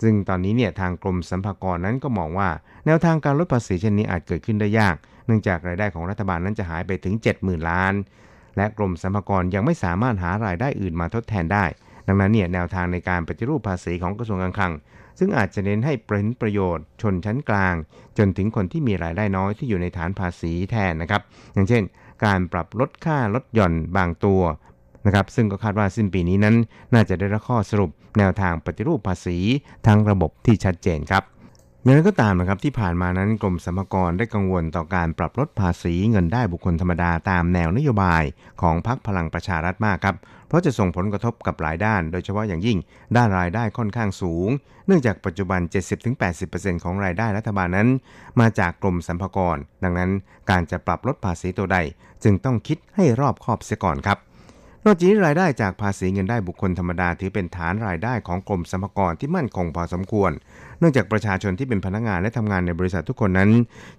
[0.03, 2.50] ซึ่งตอนนี้เนี่ยทางกรมสรรพากรนั้นก็มองว่า
[2.85, 4.95] แนวทางการลดภาษีเช่นนี้อาจเกิดขึ้นได้ยาก
[5.25, 7.93] เนื่องจากรายได้ของรัฐบาลนั้นจะหายไปถึง 70,000 ล้าน
[8.57, 11.65] และกรมสรรพากรยังไม่สามารถหารายได้อื่นมาทดแทนได้
[12.07, 14.73] ดังนั้นเนี่ยแนวทางในการปฏิรูปภาษีของกระทรวงการคลัง
[15.19, 17.75] ซึ่งอาจจะเน้นให้เป็นประโยชน์ ชนชั้นกลาง
[18.17, 21.21] จนถึงคนที่มีรายได้น้อยที่อยู่ในฐานภาษีแทนนะครับ
[21.53, 21.83] อย่างเช่น
[22.24, 24.42] การปรับลดค่าลดหย่อนบางตัว
[25.06, 26.56] นะครับซึ่งก็คาดว่าสิ้นปีนี้นั้น
[26.94, 29.38] น่าจะได้รับข้อสรุปแนวทางปฏิรูปภาษี
[29.88, 31.24] ทั้งระบบที่ชัดเจนครับ
[31.86, 38.24] อย่างไรก็ตามนะครับที่ผ่านมานั้นกรมสรรพากรได้กังวลต่อการปรับลดภาษีเงินได้บุคคลธรรมดาตามแนวนโยบาย
[38.62, 40.16] ของพรรคพลังประชารัฐมากครับ
[40.48, 42.78] เพราะจะส่งผลกระทบกับหลายด้าน โดยเฉพาะอย่างยิ่ง
[43.16, 44.50] ด้านรายได้ค่อนข้างสูง
[44.88, 45.62] เนื่องจากปัจจุบัน
[46.24, 47.90] 70-80%ของรายได้รัฐบาลนั้น
[48.40, 50.12] มาจากกรมสรรพากรดังนั้น
[50.50, 51.78] การจะปรับลดภาษีตัวใด
[52.24, 54.18] จึงต้องคิดให้รอบคอบเสียก่อนครับ
[54.86, 60.32] นอกจากนี้รายได้จากภาษีเงินได้บุคคลธรรมดาถือเป็นฐานรายได้ของกรมสรรพากรที่มั่นคงพอสมควร
[60.80, 63.50] เนื่องจากประชาชนที่เป็นพนักงานและทำงานในบริษัททุกคนนั้น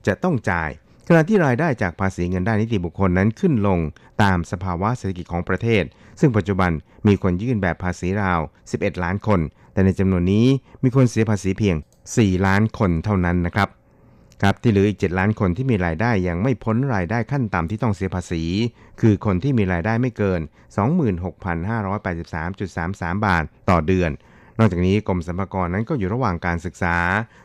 [0.06, 0.70] จะต้องจ่าย
[1.08, 3.78] ขณะที่รายได้จากภาษีเงินได้นิติบุคคลนั้นขึ้นลง
[4.22, 5.84] ตามสภาวะเศรษฐกิจของประเทศ
[6.20, 6.70] ซึ่งปัจจุบัน
[7.06, 8.40] มีคนยื่นแบบภาษีราว
[8.72, 9.40] 11 ล้านคน
[9.72, 10.46] แต่ในจำนวนนี้
[10.82, 11.76] มีคนเสียภาษีเพียง
[12.10, 13.68] 4 ล้านคนเท่านั้นนะครับ
[14.44, 18.42] ครับที่เหลืออีก 7 ล้านคนที่มีรายได้ยังไม่พ้นรายได้ขั้นต่ำที่ต้องเสียภาษี
[19.00, 20.40] คือคนที่มีรายได้ไม่เกิน
[22.02, 24.10] 26,583.33 บาทต่อเดือน
[24.58, 26.96] นอกจากนี้กรมสรรพากรนั้นก็อยู่ระหว่างการศึกษา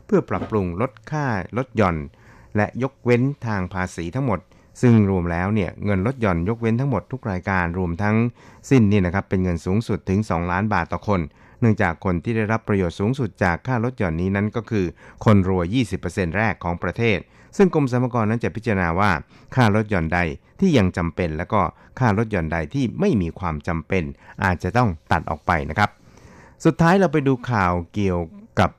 [0.06, 1.26] เพื่อปรับปรุงลดค่า
[1.58, 1.98] ลดหย่อน
[2.56, 4.40] และยกเว้นทางภาษีทั้งหมด
[4.82, 8.16] ซึ่งรวมแล้วเนี่ยเงินลดหย่อนยกเว้นทั้งหมดทุกรายการรวมทั้ง
[8.70, 11.22] สิ้นนี่นะครับเป็นเงินสูงสุดถึง 2 ล้านบาทต่อคน
[11.60, 14.86] เนื่องจากคนที่ได้รับประโยชน์สูงสุดจากค่าลดหย่อนนี้นั้นก็คือ
[15.26, 17.20] คนรวย 20%แรกของประเทศ
[17.58, 19.12] ซึ่งกรมสรรพากรนั้นจะพิจารณาว่า
[19.56, 20.20] ค่าลดหย่อนใด
[20.60, 21.62] ที่ยังจำเป็น แล้วก็
[22.00, 24.04] ค่าลดหย่อนใดที่ไม่มีความจำเป็น
[24.44, 25.90] อาจจะต้องตัดออกไปนะครับ
[26.66, 28.20] สุดท้ายเราไปดูข่าวเกี่ยว
[28.60, 28.72] กับ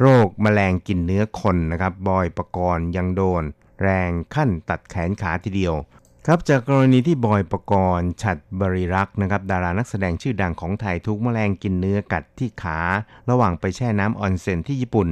[0.00, 3.42] โรคแมลงกินเนื้อคนนะครับ บอยประกรณ์ยังโดน
[3.82, 5.74] แรงขั้นตัดแขนขาทีเดียว
[6.30, 12.78] ครับจากกรณีที่บอยประกรณ์ฉัดบริรักษ์นะครับ ดารานักแสดงชื่อดังของไทยทุกแมลงกินเนื้อกัดที่ขา
[13.30, 15.08] ระหว่างไปแช่น้ำออนเซ็นที่ญี่ปุ่น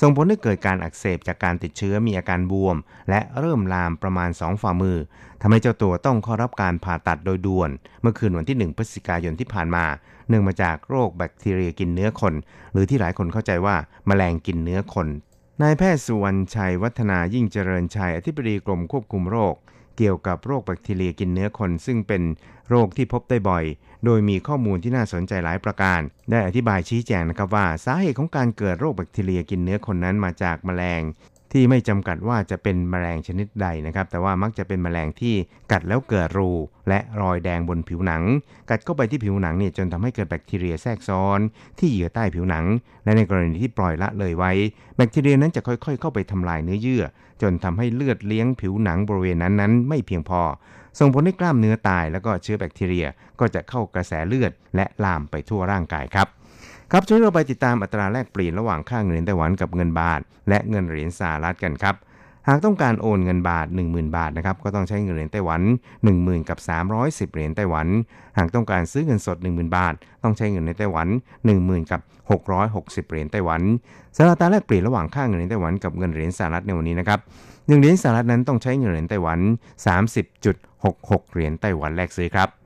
[0.00, 2.76] ส่งผลให้เกิดการอักเสบจากการติดเชื้อมีอาการบวม
[3.10, 4.98] และเริ่มลามประมาณ 2 ฝ่ามือ
[5.40, 7.70] ทำให้เจ้าตัวต้องเข้ารับการผ่าตัดโดยด่วน
[8.02, 9.84] เมื่อคืนวันที่ 1 พฤศจิกายนที่ผ่านมา
[10.28, 12.34] เนื่องมาจากโรคแบคทีเรียกินเนื้อคน
[12.72, 15.08] หรือที่หลายคนเข้าใจว่าแมลงกินเนื้อคน
[15.62, 19.54] นายแพทย์สุวรรณชัยวัฒนายิ่งเจริญชัยอธิบดีกรมควบคุมโรค
[20.02, 22.22] เกี่ยวกับโรคแบคทีเรียกินเนื้อคน ซึ่งเป็น
[22.68, 23.64] โรคที่พบได้บ่อย
[24.04, 31.02] โดยมีข้อมูลที่น่าสนใจหลายประการ ได้อธิบายชี้แจงนะครับว่า สาเหตุของการเกิดโรคแบคทีเรียกินเนื้อคนนั้นมาจากแมลง
[31.52, 35.34] ที่ไม่จำกัดว่าจะเป็นแมลงชนิดใดนะครับ แต่ว่ามักจะเป็นแมลงที่
[35.72, 36.50] กัดแล้วเกิดรู
[36.88, 38.22] และรอยแดงบนผิวหนัง
[38.70, 41.40] กัดเข้าไปที่ผิวหนังเนี่ยจนทำให้เกิดแบคทีเรียแทรกซ้อน
[41.78, 42.64] ที่เหยื่อใต้ผิวหนัง
[43.04, 44.52] และในกรณีที่ปล่อยละเลยไว้
[44.96, 47.04] แบคทีเรียนั้นจะค่อยๆ เข้าไปทำลายเนื้อเยื่อ
[47.42, 50.42] จนทำให้เลือดเลี้ยงผิวหนังบริเวณนั้นๆไม่เพียงพอ
[50.98, 53.06] ส่งผลให้กล้ามเนื้อตาย แล้วก็เชื้อแบคทีเรีย
[53.40, 56.28] ก็จะเข้ากระแสเลือด และลามไปทั่วร่างกายครับ
[56.92, 61.94] ครับช่วยเราไปติดตามอัตราแลกเปลี่ยนระหว่างค่าเงินเหรียญไต้หวันกับเงินบาท และเงินเหรียญสหรัฐกันครับ
[62.48, 65.62] หากต้องการโอนเงินบาท 10,000 บาทนะครับก็ต้องใช้เงินเหรียญไต้หวัน
[66.04, 66.58] 10,000กับ
[66.96, 67.86] 310 เหรียญไต้หวัน
[68.38, 71.08] หากต้องการซื้อเงินสด 10,000 บาท ต้องใช้เงินในไต้หวัน
[71.48, 72.00] 10,000กับ
[72.50, 73.62] 660 เหรียญไต้หวัน
[74.16, 79.38] สำหรับอัตราแลกเปลี่ยนระหว่างค่าเงินเหรียญไต้หวันกับเงินเหรียญสหรัฐในวันนี้นะครับ1เหรียญสหรัฐนั้นต้องใช้เงินเหรียญไต้หวัน
[80.16, 82.59] 30.66 เหรียญไต้หวันแลกซื้อครับ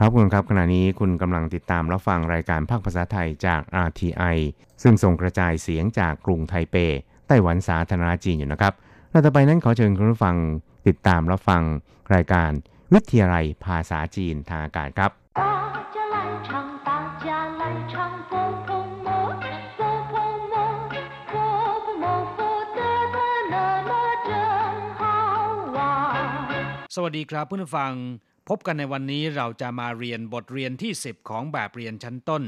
[0.00, 4.36] ครับคุณครับขณะนี้คุณกำลังติดตามรับฟังรายการภาคภาษาไทยจาก RTI
[4.82, 6.76] ซึ่งส่งกระจายเสียงจากกรุงไทเป
[7.28, 8.72] ไต้หวันสาธารณจีนอยู่นะครับ
[9.10, 10.36] เราต่อไปนั้นขอเชิญคุณผู้ฟัง
[10.86, 11.62] ติดตามรับฟัง
[12.14, 12.50] รายการ
[12.92, 15.10] วิทยาลัยภาษาจีนทางอากาศครับ
[26.94, 27.92] สวัสดีครับเพื่อนฟัง
[28.47, 32.43] พบกันในวันนี้เราจะมาเรียนบทเรียนที่ 10 ของแบบเรียนชั้นต้น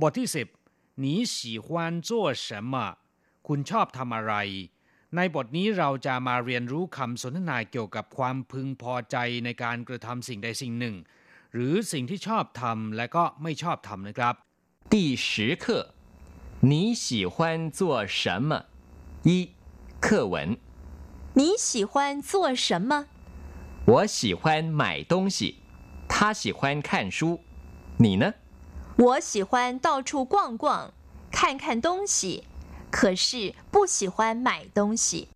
[0.00, 0.28] บทที่
[0.66, 1.66] 10你喜欢
[2.08, 2.10] 做
[2.46, 2.74] 什么
[3.46, 4.34] คุณชอบทำอะไร
[5.16, 10.96] ในบทนี้เราจะมาเรียนรู้คำสนทนาเกี่ยวกับความพึงพอใจในการกระทำสิ่งใดสิ่งหนึ่ง
[11.52, 14.34] หรือสิ่งที่ชอบทำและก็ไม่ชอบทำนะครับ
[14.92, 14.94] 第
[15.26, 15.64] 十课，
[16.70, 16.72] 你
[17.04, 17.34] 喜欢
[17.78, 17.80] 做
[18.18, 18.50] 什么？
[19.28, 19.30] 一、
[20.00, 20.34] 课文。
[21.38, 22.92] 你喜欢做什么？
[23.86, 25.62] 我喜欢买东西，
[26.08, 27.40] 他喜欢看书，
[27.98, 28.34] 你呢？
[28.96, 30.92] 我喜欢到处逛逛，
[31.30, 32.44] 看看东西，
[32.90, 35.28] 可是不喜欢买东西。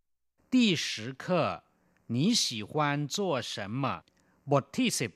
[0.51, 1.63] 第十课
[2.09, 4.03] 你喜欢做什么
[4.51, 5.13] บทที่สิบ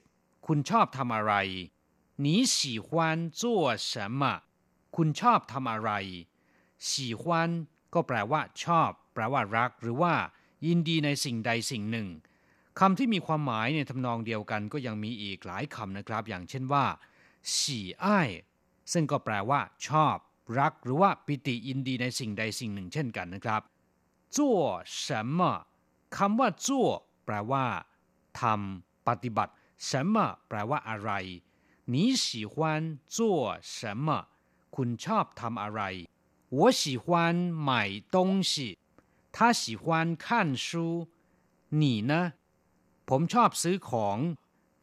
[0.47, 1.33] คุณชอบทำอะไร
[2.25, 4.43] 你喜欢做什么
[4.97, 5.91] คุณชอบทำอะไร
[6.79, 10.15] 喜欢ก็แปลว่า ชอบ แปลว่ารัก หรือว่า
[10.67, 12.09] ยินดีในสิ่งใดสิ่งหนึ่ง
[12.81, 16.85] คำที่มีความหมายในทำนองเดียวกันก็ยังมีอีกหลายคำนะครับ อย่างเช่นว่า
[17.53, 17.55] 喜
[18.05, 18.07] 爱
[18.93, 20.17] ซึ่งก็แปลว่า ชอบ
[20.59, 23.63] รัก หรือว่าปิติยินดีในสิ่งใดสิ่งหนึ่ง เช่นกันนะครับ
[24.37, 24.39] 做
[25.05, 25.07] 什
[25.39, 25.41] 么
[26.17, 26.69] คำว่า做
[27.25, 27.67] แปลว่า
[28.41, 29.53] ทำปฏิบัติ
[29.89, 30.17] 什么
[30.49, 31.11] แปลว่าอะไร
[31.93, 32.55] 你喜欢
[33.17, 33.19] 做
[33.77, 34.09] 什么
[34.75, 35.81] คุณชอบทำอะไร
[36.59, 37.05] 我喜欢
[37.69, 37.71] 买
[38.15, 38.17] 东
[38.51, 38.53] 西
[39.35, 39.85] 他喜欢
[40.25, 40.67] 看书
[41.81, 42.13] 你呢
[43.09, 44.19] ผมชอบซื้อของ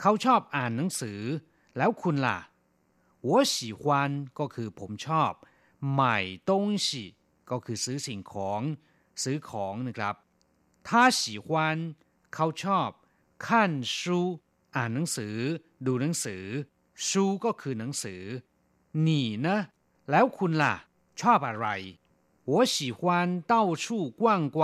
[0.02, 1.22] เขาชอบอ่านหนังสือ
[1.78, 2.40] แล้วคุณล่ะ
[3.28, 3.84] 我喜欢
[4.40, 5.32] ก็คือผมชอบ
[6.00, 6.02] 买
[6.50, 6.52] 东
[6.86, 6.88] 西
[7.50, 8.62] ก็คือซื้อสิ่งของ
[9.24, 10.16] ซื้อของนะครับ
[10.88, 10.90] 他
[11.20, 11.48] 喜欢
[12.34, 12.90] เขาชอบ
[13.46, 13.48] 看
[13.98, 14.02] 书
[14.76, 15.38] อ่านหนังสือ
[15.86, 16.46] ดูหนังสือ
[17.08, 17.10] 书
[17.44, 18.24] ก็คือหนังสือ
[19.06, 19.08] 你
[19.46, 19.48] 呢
[20.12, 20.74] แล้วคุณล่ะ
[21.22, 21.68] ชอบอะไร
[22.52, 23.00] 我喜欢
[23.52, 23.86] 到处
[24.22, 24.22] 逛
[24.56, 24.60] 逛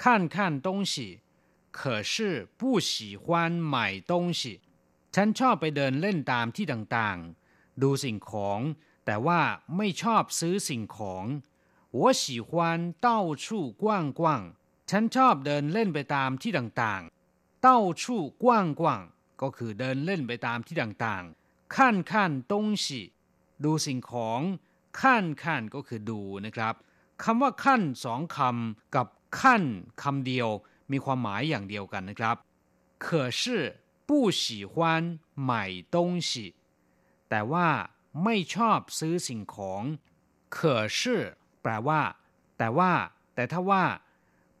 [0.00, 0.02] 看
[0.34, 0.94] 看东西
[1.78, 2.14] 可是
[2.58, 3.24] 不喜欢
[3.74, 4.60] 买东西
[5.14, 8.60] ฉันชอบไปเดินเล่นตามที่ต่างๆ ดูสิ่งของ
[9.06, 9.40] แต่ว่า
[9.76, 11.24] ไม่ชอบซื้อสิ่งของ
[11.98, 12.48] 我喜欢
[13.06, 13.08] 到
[13.44, 13.46] 处
[13.82, 13.84] 逛
[14.18, 14.22] 逛
[14.90, 17.68] ฉันชอบเดินเล่นไปตามที่ต่างๆ到
[18.00, 18.02] 处
[18.42, 18.44] 逛
[18.80, 18.82] 逛
[19.42, 21.76] ก็คือเดินเล่นไปตามที่ต่างๆ看
[22.10, 22.12] 看
[22.52, 22.86] 东西
[23.64, 24.40] ดูสิ่งของ
[25.00, 26.74] ขั้นขั้นก็คือดูนะครับ
[27.22, 29.06] คำว่าขั้นสองคำกับ
[29.40, 29.62] ขั้น
[30.02, 30.48] คำเดียว
[30.92, 32.36] มีความหมายอย่างเดียวกันนะครับ
[33.04, 33.06] 可
[33.40, 33.42] 是
[34.08, 34.74] 不喜欢
[35.50, 35.50] 买
[35.94, 35.96] 东
[36.28, 36.30] 西
[37.30, 37.68] แต่ว่า
[38.24, 39.82] ไม่ชอบซื้อสิ่งของ
[40.56, 40.58] 可
[40.98, 41.00] 是
[41.62, 42.00] แปลว่า
[42.58, 42.92] แต่ว่า
[43.34, 43.84] แต่ถ้าว่า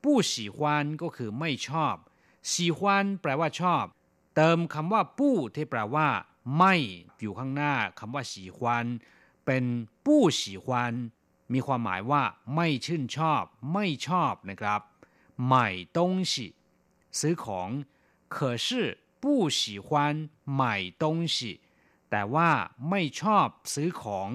[0.02, 0.58] 不喜欢
[1.02, 1.96] ก็คือไม่ชอบ
[2.52, 2.80] 喜欢
[3.20, 3.84] แปลว่าชอบ
[4.36, 6.08] เติมคำว่าปู้ที่แปลว่า
[6.58, 6.74] ไม่
[7.20, 8.60] อยู่ข้างหน้าคำว่า喜欢
[9.46, 9.64] เป็น
[10.04, 10.68] ปู้喜欢
[11.52, 12.22] มีความหมายว่า
[12.54, 14.80] ไม่ชื่นชอบ ไม่ชอบนะครับ
[15.52, 15.54] 买
[15.96, 15.98] 东
[16.30, 16.32] 西
[17.20, 17.68] ซื้อของ
[18.34, 18.36] 可
[18.66, 18.68] 是
[19.22, 19.24] 不
[19.58, 19.86] 喜欢
[20.60, 20.62] 买
[21.02, 21.36] 东西
[22.10, 22.50] แต่ว่า
[22.90, 24.28] ไม่ชอบซื้อของ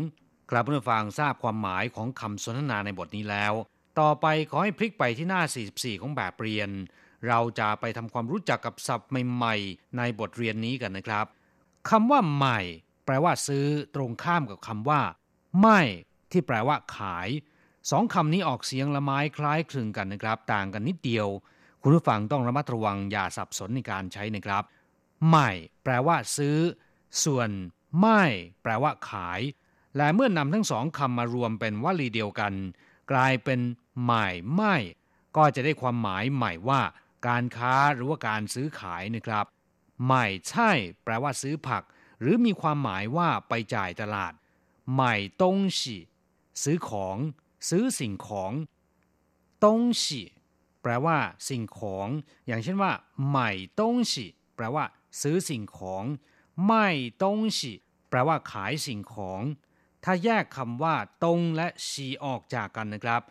[0.49, 3.53] ครับเพื่อนฟังทราบความหมายของคำสนทนาในบทนี้แล้ว
[3.99, 6.69] ต่อไปขอให้พลิกไปที่หน้า 44 ของแบบเรียน
[7.27, 11.25] เราจะไปทำความรู้จักกับศัพท์ใหม่ๆ ในบทเรียนนี้กันนะครับ
[11.89, 12.59] คำว่าใหม่
[13.05, 15.01] แปลว่าซื้อตรงข้ามกับคำว่า
[15.61, 15.81] ไม่
[16.31, 17.29] ที่แปลว่า ขาย
[17.90, 21.28] สองคำนี้ออกเสียงละไม้คล้ายคลึงกันนะครับ ต่างกันนิดเดียว
[21.82, 24.64] คุณผู้ฟังต้องระมัดระวังอย่าสับสนในการใช้นะครับ
[25.28, 25.50] ใหม่
[25.84, 26.56] แปลว่าซื้อ
[27.24, 27.50] ส่วน
[28.00, 28.22] ไม่
[28.62, 29.40] แปลว่าขาย
[29.96, 32.52] และเมื่อนำทั้งสองคำมารวมเป็นวลีเดียวกัน
[33.12, 33.60] กลายเป็น
[34.02, 34.76] ใหม่ไม่
[35.36, 36.82] ก็จะได้ความหมายใหม่ว่า
[37.28, 39.46] การค้าหรือว่าการซื้อขายนะครับ
[40.04, 40.70] ใหม่ใช่
[41.04, 41.82] แปลว่าซื้อผัก
[42.20, 44.32] หรือมีความหมายว่าไปจ่ายตลาด
[44.92, 45.96] ใหม่ตงสิ
[46.62, 47.16] ซื้อของ
[47.68, 48.52] ซื้อสิ่งของ
[49.64, 50.22] ตงสิ
[50.82, 52.08] แปลว่า สิ่งของ
[52.46, 52.92] อย่างเช่นว่า
[53.28, 54.84] ใหม่ตงสิแปลว่า
[55.22, 56.04] ซื้อสิ่งของ
[56.66, 56.86] ไม่
[57.22, 57.72] ตงสิ
[58.08, 59.40] แปลว่าขายสิ่งของ
[60.04, 63.22] ถ้าแยกคำว่า ตงและชีออกจากกันนะครับ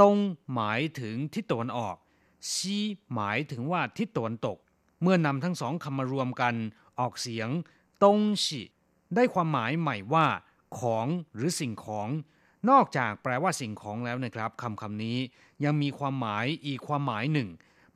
[0.00, 0.16] ตง
[0.54, 1.96] หมายถึงทิศตะวันออก
[2.50, 2.76] ชี
[3.14, 4.58] หมายถึงว่าทิศตะวันตก
[5.02, 6.54] เมื่อนำทั้งสองคำมารวมกัน
[7.00, 7.48] ออกเสียง
[8.04, 8.62] ตงชิ
[9.14, 10.26] ได้ความหมายใหม่ว่า
[10.78, 12.08] ของหรือสิ่งของ
[12.70, 15.18] นอกจากแปลว่าสิ่งของแล้วนะครับคำคำนี้
[15.64, 17.48] ยังมีความหมายอีกความหมายหนึ่ง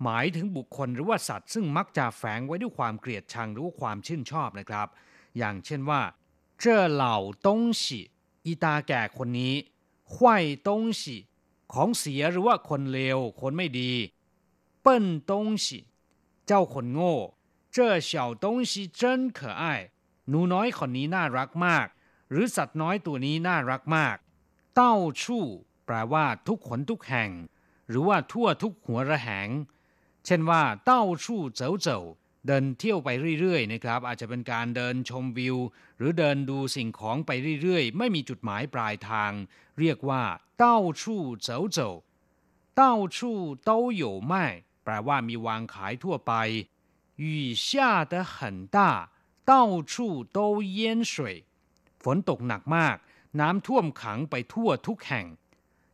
[0.02, 4.88] หมายถึงบุคคลหรือว่าสัตว์ ซึ่งมักจะแฝงไว้ด้วยความเกลียดชังหรือความชื่นชอบนะครับ
[5.38, 6.02] อย่างเช่นว่า
[6.60, 8.00] เจ้าเหล่าต้งฉี
[8.44, 9.54] อีตาแก่คนนี้
[10.14, 11.16] ห้วยต้งฉี
[11.72, 13.92] ของเสียหรือว่าคนเลวคนไม่ดี
[14.82, 15.78] เปิ้นต้งฉี
[16.46, 17.14] เจ้าคนโง่
[17.72, 19.64] เจ้าเฉาต้งฉีเจิ้นเขอไอ
[20.28, 21.86] หนูน้อยคนนี้น่ารักมาก
[22.30, 24.16] หรือสัตว์น้อยตัวนี้น่ารักมาก
[24.75, 25.45] เต้าชู่
[25.85, 27.31] แปลว่าทุกขนทุกแห่ง
[27.89, 29.49] หรือว่าทั่วทุกหัวระแหง
[30.25, 32.03] เช่นว่าเต้าชู่เจ๋อเจ๋อ
[32.47, 35.57] เดินเที่ยวไปเรื่อยๆนะครับ อาจจะเป็นการเดินชมวิว
[35.97, 39.31] หรือเดินดูสิ่งของไปเรื่อยๆ ไม่มีจุดหมายปลายทาง
[39.79, 40.23] เรียกว่า
[40.57, 41.91] เต้าชู่เจ๋อเจ๋อ
[42.75, 44.33] เต้าชู่都有卖
[44.83, 46.33] แปลว่ามีวางขายทั่วไป
[47.21, 47.23] 雨
[47.65, 47.67] 下
[48.11, 48.35] 得很
[48.75, 48.77] 大
[49.51, 49.53] 到
[49.91, 49.93] 处
[50.37, 50.39] 都
[50.77, 51.13] 淹水
[52.03, 52.97] ฝนตกหนักมาก
[53.39, 55.25] น้ำท่วมขังไปทั่วทุกแห่ง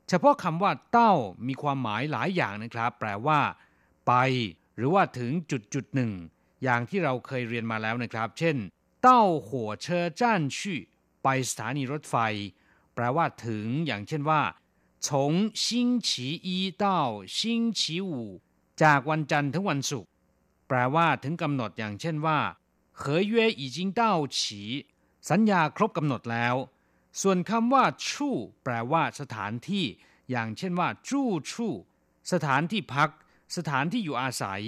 [0.08, 1.14] เฉพาะคำว่าเต้า
[1.48, 3.40] มีความหมายหลายอย่างนะครับ แปลว่า
[4.08, 4.14] ไป
[4.78, 6.12] หรือว่าถึงจุดจุดหนึ่ง
[6.64, 8.58] อย่างที่เราเคยเรียนมาแล้วนะครับ เช่น
[9.02, 10.80] เต้าหัวเชอจ้านชี่
[11.24, 12.16] ไปสถานีรถไฟ
[12.96, 14.42] แปลว่าถึง อย่างเช่นว่า
[15.06, 15.08] 从
[15.62, 15.66] 星
[16.08, 16.10] 期
[16.48, 16.50] 一
[16.84, 16.86] 到
[17.38, 17.38] 星
[17.80, 18.12] 期五
[18.84, 20.10] จากวันจันทร์ถึงวันศุกร์
[20.68, 22.40] แปลว่าถึงกำหนดอย่างเช่นว่า
[23.02, 24.02] 合约已经到
[24.38, 24.40] 期
[25.30, 26.56] สัญญาครบกำหนดแล้ว
[27.23, 29.85] ส่วนคำว่าชู่แปลว่าสถานที่
[30.31, 31.73] อย่างเช่นว่า จู้ชู่
[32.33, 33.11] สถานที่พัก
[33.57, 34.63] สถานที่อยู่อาศัย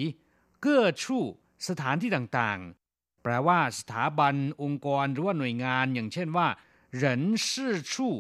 [0.60, 1.24] เก้อชู่
[1.68, 6.48] สถานที่ต่างๆ แปลว่าสถาบันองค์กรหรือว่าหน่วยงาน อย่างเช่นว่า
[6.94, 8.14] เหรินชื่อชู่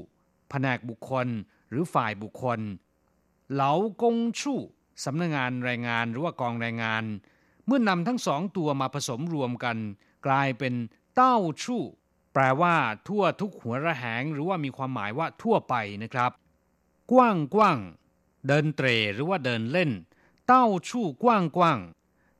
[0.50, 1.26] แผนกบุคคล
[1.70, 2.60] หรือฝ่ายบุคคล
[3.52, 4.60] เหลากงชู่
[5.04, 7.04] สำนักงานแรงงานหรือว่ากองแรงงาน
[7.66, 9.76] เมื่อนำทั้งสองตัวมาผสมรวมกัน
[10.26, 10.74] กลายเป็น
[11.14, 11.82] เต้าชู่
[12.32, 12.74] แปลว่า
[13.08, 16.30] ทั่วทุกหัวระแหง หรือว่ามีความหมายว่าทั่วไปนะครับ
[17.12, 17.78] กว้างกว้าง
[18.48, 19.90] เดินเตรหรือว่าเดินเล่น
[20.46, 21.78] เต้าชู่กว้างกว้าง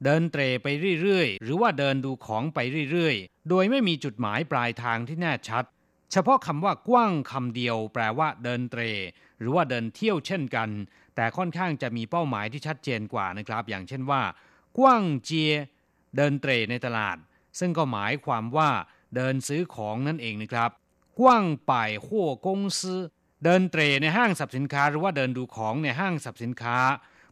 [0.05, 0.67] เดินเตรไป
[1.03, 2.59] เรื่อยๆ หรือว่าเดินดูของไป
[2.93, 5.65] เรื่อยๆ โดยไม่มีจุดหมายปลายทางที่แน่ชัด
[6.13, 8.83] เฉพาะคำว่ากว้างคำเดียว แปลว่า เดินเตร
[9.39, 10.69] หรือว่าเดินเที่ยวเช่นกัน
[11.17, 14.23] แต่ค่อนข้างจะมีเป้าหมายที่ชัดเจนกว่านะครับ อย่างเช่นว่า
[14.79, 15.53] กว้างเจีย
[16.17, 17.17] เดินเตรในตลาด
[17.59, 18.71] ซึ่งก็หมายความว่า
[19.15, 20.71] เดินซื้อของนั่นเองนะครับ
[21.21, 23.01] กว้างป่ายหัวกงซื้อ
[23.45, 26.79] เดินเตรในห้างสรรพสินค้า หรือว่าเดินดูของในห้างสรรพสินค้า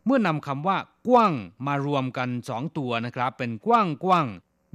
[0.04, 1.34] เมื่อนำคำว่ากว้าง
[1.66, 4.26] มารวมกันสองตัวนะครับ เป็นกว้างกว้าง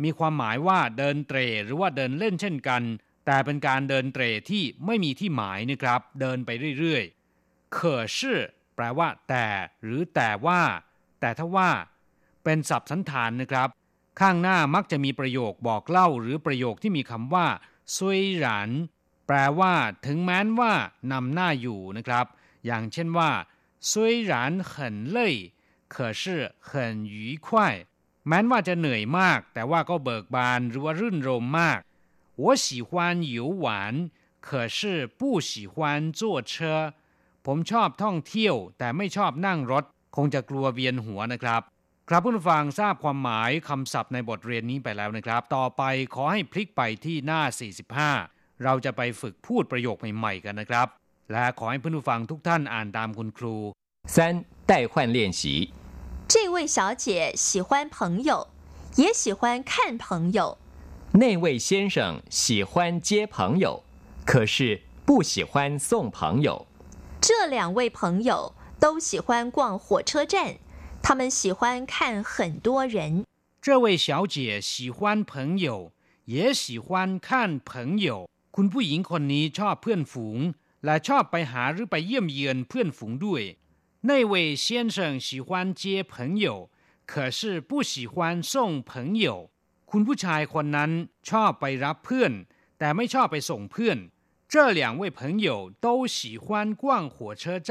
[0.04, 2.82] มีความหมายว่าเดินเตรหรือว่าเดินเล่นเช่นกัน
[3.26, 8.40] แต่เป็นการเดินเตรที่ไม่มีที่หมายนะครับ เดินไปเรื่อยๆเขอชื่อ
[8.76, 9.48] แปลว่า แต่
[9.84, 10.62] หรือแต่ว่า
[11.22, 11.70] แต่ถ้าว่า
[12.44, 13.70] เป็นศัพท์สันธานนะครับ
[14.21, 17.47] ข้างหน้ามักจะมีประโยคบอกเล่า หรือประโยคที่มีคำว่า
[17.97, 18.71] ซุยหรัน
[19.27, 19.75] แปลว่า
[20.07, 20.73] ถึงแม้นว่า
[21.13, 22.27] นำหน้าอยู่นะครับ
[22.67, 23.31] อย่างเช่นว่า
[23.91, 23.91] 虽
[24.31, 24.33] 然
[24.71, 24.73] 很
[25.17, 25.19] 累
[25.95, 26.23] 可是
[26.69, 26.71] 很
[27.15, 27.49] 愉快
[28.27, 31.81] แม้นว่าจะเหนื่อยมาก แต่ว่าก็เบิกบานหรือว่ารื่นรมมาก
[32.43, 32.91] 我喜欢
[33.37, 33.67] 游玩
[34.47, 34.79] 可是
[35.19, 35.75] 不喜欢
[36.19, 36.21] 坐
[36.53, 36.55] 车
[37.47, 39.85] ผมชอบท่องเที่ยว แต่ไม่ชอบนั่งรถ
[40.17, 41.63] คงจะกลัวเวียนหัวนะครับ
[42.09, 45.83] ครับผู้ฟังทราบความหมายคำศัพท์ในบทเรียนนี้ไปแล้วนะครับ ต่อไป
[46.15, 47.43] ขอให้พลิกไปที่หน้า
[48.05, 50.87] 45 เราจะไปฝึกพูดประโยคใหม่ๆกันนะครับ
[51.33, 53.57] และขอให้ผู้ฟังทุกท่านอ่านตามคุณครู
[54.15, 54.17] 三
[54.71, 55.43] 代换练习，
[56.33, 58.49] 这位小姐喜欢朋友，
[58.97, 60.59] 也喜欢看朋友。
[61.13, 63.83] 那位先生喜欢接朋友，
[64.25, 66.67] 可是不喜欢送朋友。
[67.21, 70.57] 这两位朋友都喜欢逛火车站，
[71.03, 73.25] 他们喜欢看很多人。
[73.61, 75.93] 这位小姐喜欢朋友
[76.27, 80.39] 也喜欢看朋友คุณผู้หญิงคนนี้ชอบเพื่อนฝูง
[80.85, 83.43] และชอบไปหาหรือไปเยี่ยมเยือนเพื่อนฝูงด้วย
[84.09, 85.49] 那位先生喜欢
[85.81, 86.71] 接朋友
[87.11, 89.51] 可是不喜欢送朋友
[89.91, 90.91] คุณผู้ชายคนนั้น
[91.29, 92.33] ชอบไปรับเพื่อน
[92.79, 93.99] แต่ไม่ชอบไปส่งเพื่อน
[94.53, 95.49] 这两位朋友
[95.85, 97.71] 都喜欢逛火车站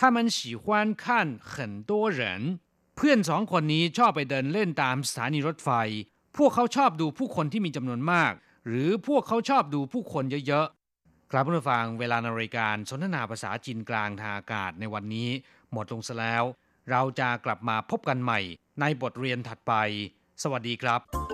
[0.00, 0.64] 他们喜欢
[1.04, 1.04] 看
[1.52, 2.22] 很多人
[2.96, 5.70] เพื่อนสองคนนี้ชอบไปเดินเล่นตามสถานีรถไฟ
[6.36, 8.32] พวกเขาชอบดูผู้คนที่มีจำนวนมาก
[8.66, 15.28] หรือพวกเขาชอบดูผู้คนเยอะๆ ครับผู้ฟังเวลาในรายการสนทนาภาษาจีนกลางทางอากาศในวันนี้
[15.72, 16.44] หมดลงซะแล้ว
[16.90, 18.40] เราจะกลับมาพบกันใหม่
[18.80, 19.72] ในบทเรียนถัดไป
[20.42, 21.33] สวัสดีครับ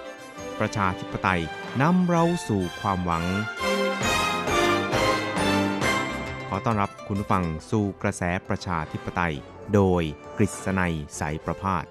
[0.59, 1.41] ประชาธิปไตย
[1.81, 3.25] นำเราสู่ความหวัง
[6.47, 9.35] ขอต้อนรับคุณผู้ฟังสู่กระแสประชาธิปไตย
[9.73, 10.03] โดย
[10.37, 11.85] กฤษณัยสายประพาส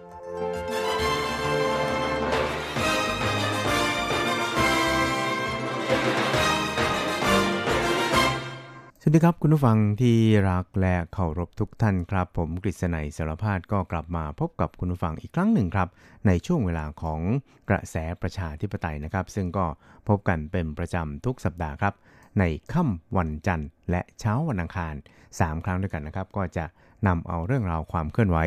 [9.11, 10.16] วัสดีครับคุณผู้ฟังที่
[10.51, 15.88] รักและเคารพทุกท่านครับ ผมกฤษณัยสารพาดก็กลับมาพบกับคุณผู้ฟังอีกครั้งหนึ่งครับ
[16.27, 17.20] ในช่วงเวลาของ
[17.68, 19.66] กระแสประชาธิปไตยนะครับ ซึ่งก็
[20.09, 21.94] พบกันเป็นประจำทุกสัปดาห์ครับ
[22.38, 24.94] ในค่ำวันจันทร์ และเช้าวันอังคาร
[25.31, 26.64] 3 ครั้งด้วยกันนะครับ ก็จะ
[27.07, 28.38] นำเอาเรื่องราวความเคลื่อนไหว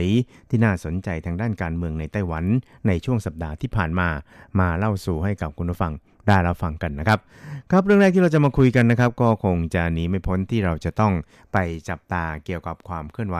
[0.49, 2.45] ที่น่าสนใจทางด้านการเมืองในไต้หวัน
[2.87, 4.07] ในช่วงสัปดาห์ที่ผ่านมา
[4.59, 5.93] มาเล่าสู่ให้กับคุณผู้ฟัง
[6.27, 7.19] ได้รับฟังกันนะครับ
[7.71, 11.13] ครับเรื่องแรกที่เราจะมาคุยกันนะครับ ก็คงจะหนีไม่พ้นที่เราจะต้อง
[11.53, 11.57] ไป
[11.89, 13.37] จับตาเกี่ยวกับความเคลื่อนไหว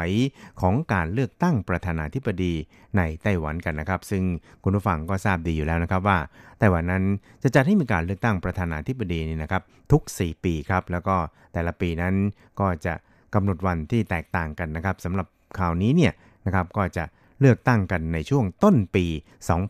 [0.61, 2.53] ของการเลือกตั้งประธานาธิบดี
[2.97, 4.23] ในไต้หวันกันนะครับ ซึ่ง
[4.63, 6.17] คุณผู้ฟังก็ทราบดีอยู่แล้วนะครับว่า
[6.59, 7.03] ไต้หวันนั้น
[7.43, 11.15] จะจัดให้มีการเลือกตั้งประธานาธิบดีนี่นะครับ ทุก 4 ปีครับ แล้วก็
[11.53, 12.15] แต่ละปีนั้น
[12.59, 12.93] ก็จะ
[13.33, 16.13] กำหนดวันที่แตกต่างกันนะครับสำหรับคราวนี้เนี่ย
[16.45, 17.03] นะครับก็จะ
[17.43, 19.06] เลือกตั้งกันในช่วงต้นปี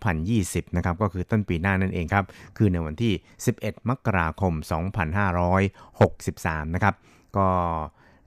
[0.06, 2.26] 2020 นะครับ ก็คือต้นปีหน้านั่นเองครับ
[2.58, 3.14] คือในวันที่
[3.52, 4.54] 11 มกราคม
[6.04, 6.96] 2563 นะครับ
[7.38, 7.48] ก็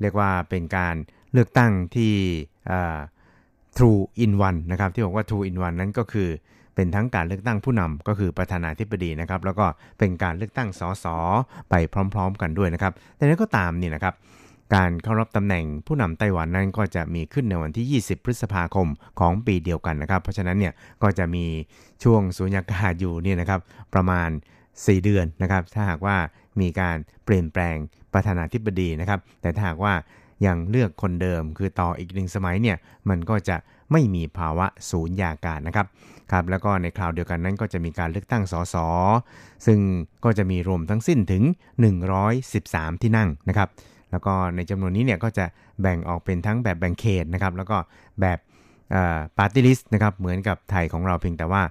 [0.01, 0.95] เรียกว่าเป็นการ
[1.33, 2.15] เลือกตั้งที่
[3.77, 6.29] True in One นะครับ ที่บอกว่า True in One นั้นก็คือ
[6.75, 9.67] เป็นทั้งการเลือกตั้งผู้นำก็คือประธานาธิบดีนะครับ แล้วก็
[9.99, 11.07] เป็นการเลือกตั้งสส
[11.71, 11.75] ไป
[12.15, 14.15] พร้อม ๆ กันด้วยนะครับ แต่นั้นก็ตามนี่นะครับ
[14.75, 18.89] การเข้ารับตำแหน่งผู้นำไต้หวันนั้นก็จะมีขึ้นในวันที่ 20 พฤษภาคม
[19.21, 21.45] ของปีเดียวกันนะครับ เพราะฉะนั้นเนี่ยก็จะมี
[22.05, 23.61] ช่วงสุญญากาศอยู่เนี่ยนะครับ
[23.95, 24.29] ประมาณ
[24.67, 26.17] 4 เดือนนะครับ ถ้าหากว่า
[26.61, 27.77] มีการเปลี่ยนแปลง
[28.13, 29.95] ประธานาธิบดีนะครับ แต่ถ้าหากว่า
[30.47, 32.77] ยังเลือกคนเดิมคือต่ออีกหนึ่งสมัยเนี่ย
[33.09, 33.57] มันก็จะ
[33.93, 35.87] ไม่มีภาวะสูญญากาศนะครับ
[36.33, 38.77] ครับ แล้วก็ในคราวเดียวกันนั้นก็จะมีการเลือกตั้งสส
[39.67, 39.79] ซึ่ง
[40.25, 41.43] ก็จะมีรวมทั้งสิ้นถึง
[42.23, 43.69] 113 ที่นั่งนะครับ
[44.17, 45.45] แล้วก็ในจำนวนนี้เนี่ยก็จะ
[45.81, 47.77] แบ่งออกเป็นทั้งแบบแบ่งเขตนะครับ แล้วก็
[48.21, 48.39] แบบ
[49.39, 51.63] ปาร์ตี้ลิสต์นะครับ เหมือนกับไทยของเราเพียงแต่ว่า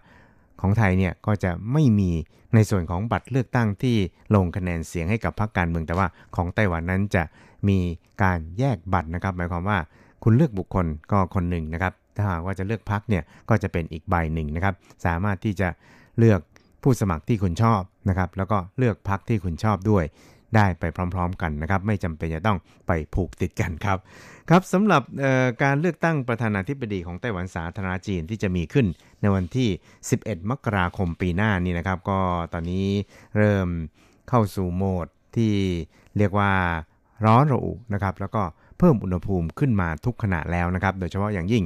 [0.62, 2.12] ของไทยเนี่ยก็จะไม่มี
[2.56, 3.96] ในส่วนของบัตรเลือกตั้งที่
[4.36, 7.24] ลงคะแนนเสียงให้กับพรรคการเมือง แต่ว่าของไต้หวันนั้นจะ
[7.68, 7.78] มี
[8.24, 9.78] การแยกบัตรนะครับ หมายความว่า
[10.24, 14.74] คุณเลือกบุคคลก็คนหนึ่งนะครับ ถ้าหากว่าจะเลือกพรรคเนี่ยก็จะเป็นอีกใบหนึ่งนะครับ
[15.06, 15.70] สามารถที่จะ
[16.20, 16.40] เลือก
[16.84, 20.04] ผู้สมัครที่คุณชอบนะครับ แล้วก็เลือกพรรคที่คุณชอบด้วย
[20.56, 23.98] ได้ไปพร้อม ๆ กันนะครับ ไม่จำเป็นจะต้องไปผูกติดกันครับ
[24.50, 25.04] ครับสำหรับ
[25.64, 28.88] การเลือกตั้งประธานาธิบดีของไต้หวันสาธารณจีนที่จะมีขึ้น
[29.22, 29.70] ในวันที่
[30.10, 32.20] 11 มกราคมปีหน้านี้นะครับ ก็
[32.54, 32.88] ตอนนี้
[33.38, 33.68] เริ่ม
[34.30, 35.54] เข้าสู่โหมดที่
[36.18, 36.52] เรียกว่า
[37.26, 38.44] ร้อนระอุนะครับ แล้วก็
[38.78, 41.64] เพิ่มอุณหภูมิขึ้นมาทุกขณะแล้วนะครับ โดยเฉพาะอย่างยิ่ง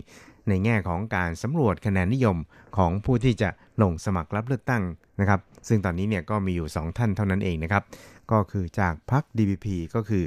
[0.49, 2.37] ในแง่ของการสำรวจคะแนนนิยม
[2.77, 3.49] ของผู้ที่จะ
[3.81, 4.83] ลงสมัครรับเลือกตั้ง
[5.19, 7.83] นะครับ ซึ่งตอนนี้เนี่ยก็มีอยู่ 2 ท่านเท่านั้นเองนะครับ
[8.31, 10.23] ก็คือจากพรรค DPP ก็คือ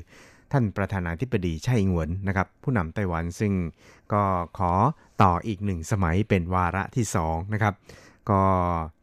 [0.53, 3.53] ท่านประธานาธิบดีไช่อิงหวนนะครับ ผู้นำไต้หวันซึ่ง
[4.13, 4.23] ก็
[4.59, 4.73] ขอ
[5.23, 7.75] ต่ออีกหนึ่งสมัยเป็นวาระที่2นะครับ
[8.31, 8.43] ก็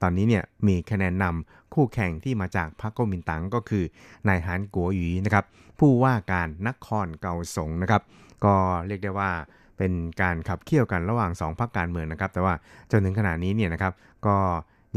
[0.02, 3.84] ตอนนี้เนี่ยมีคะแนนนำคู่แข่งที่มาจากพรรคก๊กมินตั๋งก็คือ
[4.28, 5.46] นายหานกัวหยีนะครับ
[5.80, 8.01] ผู้ว่าการนครเกาสงนะครับ
[8.45, 8.56] ก็
[8.88, 9.32] เรียกได้ว่า
[9.78, 12.53] เป็นการขับเคี่ยวกันระหว่าง 2พรรคการเมืองนะครับ แต่ว่า
[12.91, 13.93] จนถึงขณะนี้เนี่ยนะครับ
[14.28, 14.38] ก็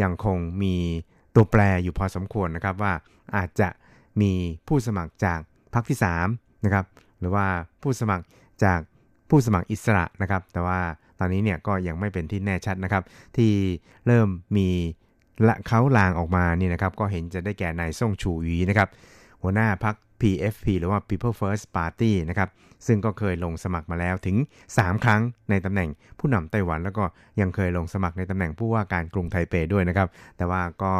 [0.02, 0.76] ยังคงมี
[1.34, 2.92] ตัวแปรอยู่พอสมควรนะครับว่า
[3.36, 3.68] อาจจะ
[4.20, 4.32] มี
[4.68, 5.40] ผู้สมัครจาก
[5.74, 6.84] พรรคที่3นะครับ
[7.20, 7.46] หรือว่า
[7.82, 8.24] ผู้สมัคร
[8.64, 8.80] จาก
[9.30, 10.80] ผู้สมัครอิสระนะครับ แต่ว่า
[11.18, 13.02] ตอนนี้เนี่ยก็ยังไม่เป็นที่แน่ชัดนะครับ
[13.36, 13.52] ที่
[14.06, 14.68] เริ่มมี
[15.48, 18.88] ละเขาลางออกมานี่นะครับ ก็เห็นจะได้แก่นายส่งชูวีนะครับ
[19.42, 22.48] หัวหน้าพรรค PFP หรือว่า People First Party นะครับ
[22.86, 24.36] ซึ่งก็เคยลงสมัครมาแล้วถึง
[24.70, 27.04] 3 ครั้งในตำแหน่งผู้นำไต้หวัน แล้วก็
[27.40, 30.94] ยังเคยลงสมัครในตำแหน่งผู้ว่าการกรุงไทเปด้วยนะครับ แต่ว่าก็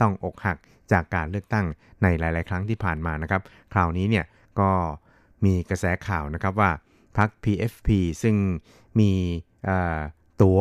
[0.00, 0.56] ต้องอกหัก
[0.92, 1.66] จากการเลือกตั้ง
[2.02, 4.24] ในหลาย ๆ ครั้งที่ผ่านมานะครับ คราวนี้เนี่ย
[4.60, 4.70] ก็
[5.44, 6.70] มีกระแสข่าวนะครับว่า
[7.16, 7.88] พรรค PFP
[8.22, 8.36] ซึ่ง
[9.00, 9.12] มี
[10.42, 10.60] ตั๋ว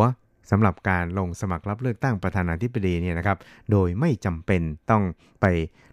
[0.51, 3.37] สำหรับการลงสมัครรับเลือกตั้งประธานาธิบดีเนี่ยนะครับ
[3.71, 5.03] โดยไม่จำเป็นต้อง
[5.41, 5.45] ไป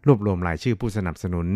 [0.06, 1.46] รวบรวมรายชื่อผู้สนับสนุน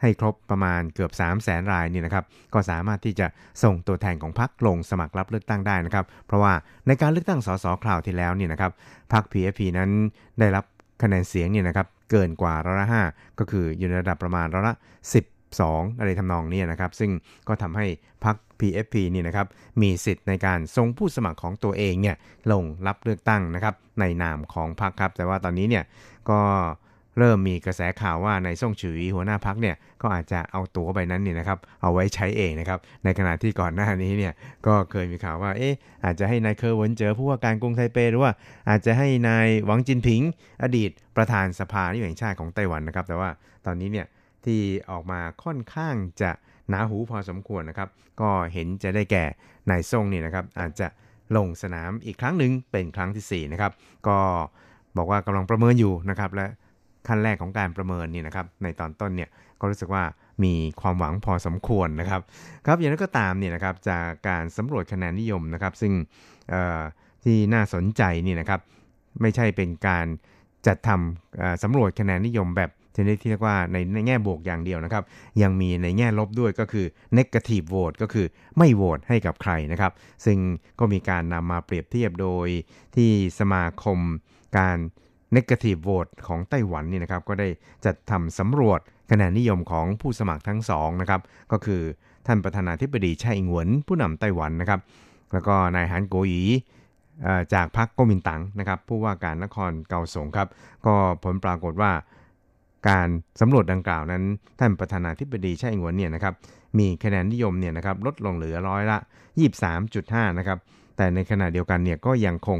[0.00, 3.26] ให้ครบประมาณเกือบ 3 0 0แสนรายนี่นะครับ ก็สามารถที่จะ
[3.62, 6.52] ส่งตัวแทนของพรรคลงสมัครรับเลือกตั้งได้นะครับ เพราะว่า
[6.86, 8.72] ในการเลือกตั้งสสคราวที่แล้วเนี่ยนะครับ
[9.12, 9.90] พรรค PFP นั้น
[10.38, 10.64] ได้รับ
[11.02, 13.02] คะแนนเสียงเนี่ยนะครับเกินกว่าร้อยละห้า
[13.38, 14.74] ก็คืออยู่ในระดับประมาณร้อยละ
[15.56, 17.10] 2 อะไรทำนองนี้นะครับ ซึ่ง
[17.48, 17.86] ก็ทำให้
[18.24, 19.46] พรรค PFP นี่นะครับ
[19.82, 22.16] มีสิทธิ์ในการส่งผู้สมัครของตัวเองเนี่ย
[22.52, 25.84] ลงรับเลือกตั้งนะครับในนามของพรรคครับ แต่ว่าตอนนี้เนี่ย
[26.30, 26.40] ก็
[27.18, 34.32] เริ่มมีกระแสข่าวว่านายซ่งฉู่อวี๋หัวหน้าพรรคเนี่ยก็อาจจะเอาตั๋วใบนั้นเนี่ยนะครับเอาไว้ใช้เองนะครับในขณะที่ก่อนหน้านี้เนี่ย
[34.66, 35.74] ก็เคยมีข่าวว่าเอ๊ะ
[36.04, 38.32] อาจจะให้นายเคอเหวินเจ๋อผู้ว่าการกรุงไทเปหรือว่า
[38.68, 40.22] อาจจะให้นายหวังจินผิง
[40.62, 43.30] อดีตประธานสภานิติบัญญัติแห่งชาติของไต้หวันนะครับ แต่ว่า
[43.66, 44.06] ตอนนี้เนี่ย
[44.46, 44.60] ที่
[44.90, 46.30] ออกมาค่อนข้างจะ
[46.68, 47.88] หนาหูพอสมควรนะครับ
[48.20, 49.24] ก็เห็นจะได้แก่
[49.70, 50.88] นายซ่งนี่นะครับ อาจจะ
[51.36, 53.72] ลงสนามอีกครั้งหนึ่งเป็นครั้งที่4นะครับ
[54.08, 54.18] ก็
[54.96, 56.46] บอกว่ากำลังประเมินอยู่นะครับและ
[57.08, 59.30] ขั้นแรกของการประเมินนี่นะครับในตอนต้นเนี่ย
[59.60, 60.04] ก็รู้สึกว่า
[60.44, 62.20] มีความหวังพอสมควรนะครับ
[62.66, 65.92] ครับอย่างนั้นก็ตามเนี่ยนะครับจากการสำรวจคะแนนนิยมนะครับ ซึ่ง
[67.24, 68.60] ที่น่าสนใจนี่นะครับ
[69.20, 70.06] ไม่ใช่เป็นการ
[70.66, 75.04] จัดทำสำรวจคะแนนนิยมแบบ ชนิดที่เรียกว่าในในแง่บวกอย่างเดียวนะครับ
[75.42, 76.86] ยังมีในแง่ลบด้วยก็คือ
[77.18, 78.26] negative vote ก็คือ
[78.56, 79.92] ไม่โหวตให้กับใครนะครับ
[80.24, 80.38] ซึ่ง
[80.78, 82.48] ก็มีการนำมาเปรียบเทียบโดย
[82.96, 83.98] ที่สมาคม
[84.58, 84.76] การ
[85.36, 87.48] negative vote ของไต้หวันนี่นะครับ ก็ได้
[87.84, 88.80] จัดทำสำรวจ
[89.10, 91.20] คะแนนนิยมของผู้สมัครทั้งสองนะครับ
[91.52, 91.82] ก็คือ
[92.26, 94.80] ท่านประธานาธิบดีไช่อิงหวนผู้นำไต้หวันนะครับ
[95.32, 96.44] แล้วก็นายฮันโกยี
[97.54, 100.48] จากพรรคก๊กมินตั๋งนะครับผู้ว่าการนครเกาสงครับ
[100.86, 100.94] ก็
[101.24, 101.92] ผลปรากฏว่า
[102.88, 103.08] การ
[103.40, 104.22] สำรวจดังกล่าวนั้น
[104.58, 106.34] ท่านประธานาธิบดีไช่อิงหวนเนี่ยนะครับ
[106.78, 108.98] มีคะแนนนิยมเนี่ยนะครับลดลงเหลือร้อยละ
[109.68, 110.58] 23.5 นะครับ
[110.96, 112.58] แต่ในขณะเดียวกันเนี่ยก็ยังคง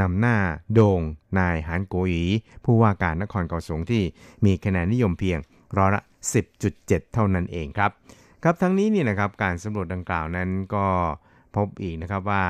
[0.00, 0.36] นำหน้า
[0.74, 1.00] โดง
[1.38, 2.24] นายหานโกหยี
[2.64, 4.02] ผู้ว่าการนครเกาสงที่
[4.44, 5.38] มีคะแนนนิยมเพียง
[5.78, 6.02] ร้อยละ
[6.56, 7.90] 10.7 เท่านั้นเองครับ
[8.42, 10.86] ครับทั้งนี้เนี่ยนะครับการสำรวจดังกล่าวนั้นก็
[11.56, 12.44] พบอีกนะครับว่า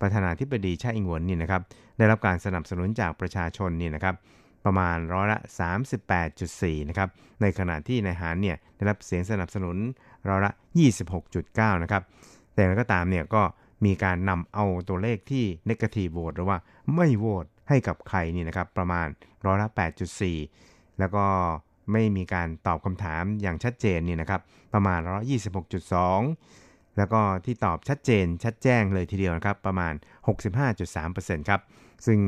[0.00, 1.62] ประธานาธิบดีไช่อิงหวนนี่นะครับ
[1.98, 4.14] ได้รับการสนับสนุนจากประชาชนเนี่ยนะครับ
[4.64, 5.38] ประมาณร้อยละ
[6.14, 7.08] 38.4 นะครับ
[7.42, 9.76] ในขณะที่นายหารเนี่ยได้รับเสียงสนับสนุน
[10.28, 10.52] ร้อยละ
[11.16, 12.02] 26.9 นะครับ
[12.54, 13.42] แต่แล้วก็ตามเนี่ยก็
[13.84, 16.58] มีการนำเอาตัวเลขที่ negative vote หรือว่า
[16.94, 19.06] ไม่โหวตให้กับใครนี่นะครับประมาณ
[19.46, 19.68] ร้อยละ
[20.32, 21.26] 8.4 แล้วก็
[21.92, 24.40] ไม่มีการตอบคำถามอย่างชัดเจนนี่นะครับ
[24.74, 25.22] ประมาณร้อย
[26.10, 29.92] 26.2แล้วก็ที่ตอบชัดเจนชัดแจ้งเลยทีเดียวนะครับประมาณ
[30.70, 31.60] 65.3%ครับ
[32.06, 32.20] ซึ่ง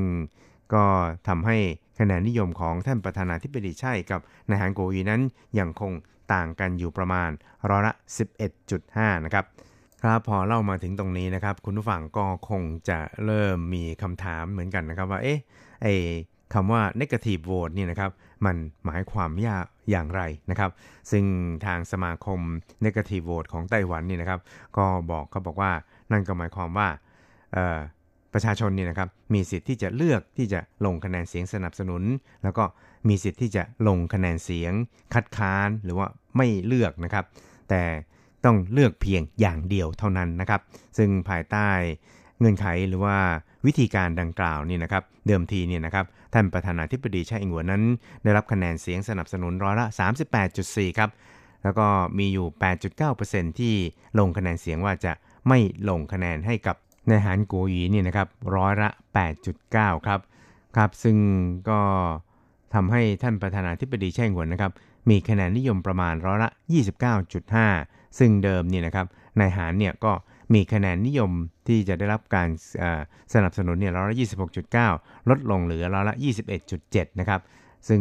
[0.74, 0.84] ก็
[1.28, 1.58] ทำให้
[1.98, 5.22] คะแนนนิยมของท่านประธานาธิบดีใช่กับนายฮันโกอีนั้น
[5.58, 5.92] ยังคง
[6.34, 7.30] ต่างกันอยู่ประมาณ
[7.70, 7.94] ร้อยละ
[8.58, 9.44] 11.5 นะครับ
[10.02, 15.38] ครับพอเล่ามาถึงตรงนี้นะครับ คุณผู้ฟังก็คงจะเริ่มมีคำถามเหมือนกันนะครับว่าเอ๊ะ
[15.82, 15.86] ไอ
[16.54, 18.10] คำว่า negative vote นี่นะครับ
[18.46, 20.70] มันหมายความยากอย่างไรนะครับ
[21.10, 21.24] ซึ่ง
[21.66, 22.40] ทางสมาคม
[22.84, 24.40] negative vote ของไต้หวันนี่นะครับ
[24.76, 25.72] ก็บอกเขาบอกว่า
[26.12, 26.88] นั่นก็หมายความว่า
[28.34, 32.02] ประชาชนเนี่ยนะครับมีสิทธิ์ที่จะเลือกที่จะลงคะแนนเสียงสนับสนุน
[32.42, 32.64] แล้วก็
[33.08, 34.72] มีสิทธิ์ที่จะลงคะแนนเสียง
[35.14, 36.06] คัดค้านหรือว่า
[36.36, 37.24] ไม่เลือกนะครับ
[37.70, 37.82] แต่
[38.44, 40.60] ต้องเลือกเพียงอย่างเดียวเท่านั้นนะครับ
[40.98, 41.68] ซึ่งภายใต้
[42.38, 43.16] เงื่อนไขหรือว่า
[43.66, 47.82] วิธีการดังกล่าวนี่นะครับ เดิมทีเนี่ยนะครับท่านประธานาธิบดีชาอิงหวนนั้น
[48.22, 49.86] ได้รับคะแนนเสียงสนับสนุนร้อยละ
[50.42, 51.10] 38.4 ครับ
[51.62, 51.86] แล้วก็
[52.18, 52.46] มีอยู่
[53.04, 53.74] 8.9%ที่
[54.18, 55.12] ลงคะแนนเสียงว่าจะ
[55.48, 55.58] ไม่
[55.88, 56.76] ลงคะแนนให้กับ
[57.08, 58.90] ในหานโกยีนี่นะครับร้อยละ
[59.48, 60.20] 8.9 ครับ
[60.76, 61.16] ครับ ซึ่ง
[61.70, 61.80] ก็
[62.74, 64.72] ทำให้ท่านประธานาธิบดีแช่งหวนนะครับ
[65.10, 66.50] มีคะแนนนิยมประมาณร้อยละ
[67.34, 69.06] 29.5 ซึ่งเดิมนี่นะครับ
[69.40, 70.12] นายหานเนี่ยก็
[70.54, 71.30] มีคะแนนนิยม
[71.68, 72.48] ที่จะได้รับการ
[73.34, 74.16] สนับสนุนเนี่ยร้อยละ
[74.72, 76.14] 26.9 ลดลงเหลือร้อยละ
[76.66, 77.40] 21.7 นะครับ
[77.88, 78.00] ซึ่ง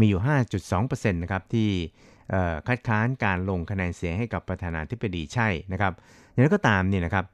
[0.00, 0.20] มีอยู่
[0.66, 1.68] 5.2%นะครับที่
[2.66, 5.92] คัดค้านการลงคะแนนเสียงให้กับประธานาธิบดีใช่นะครับ
[6.30, 7.24] อย่างนั้นก็ตามนี่นะครับ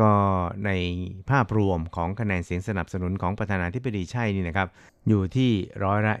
[0.00, 0.12] ก็
[0.66, 0.70] ใน
[1.30, 4.68] ภาพรวมของคะแนนเสียงสนับสนุนของประธานาธิบดีใช่นี่นะครับ
[5.08, 5.50] อยู่ที่
[5.84, 6.14] ร้อยละ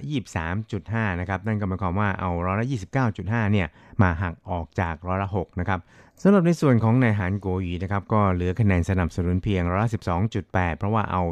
[0.56, 2.66] 23.5 นะครับ นั่นก็หมายความว่าเอาร้อยละ
[3.08, 3.66] 29.5 เนี่ย
[4.02, 5.80] มาหักออกจากร้อยละ 6 นะครับ
[6.22, 9.90] สำหรับในส่วนของนายหานโกยีนะครับ ก็เหลือคะแนนสนับสนุนเพียงร้อยละ
[10.34, 11.22] 12.8 เพราะว่าเอา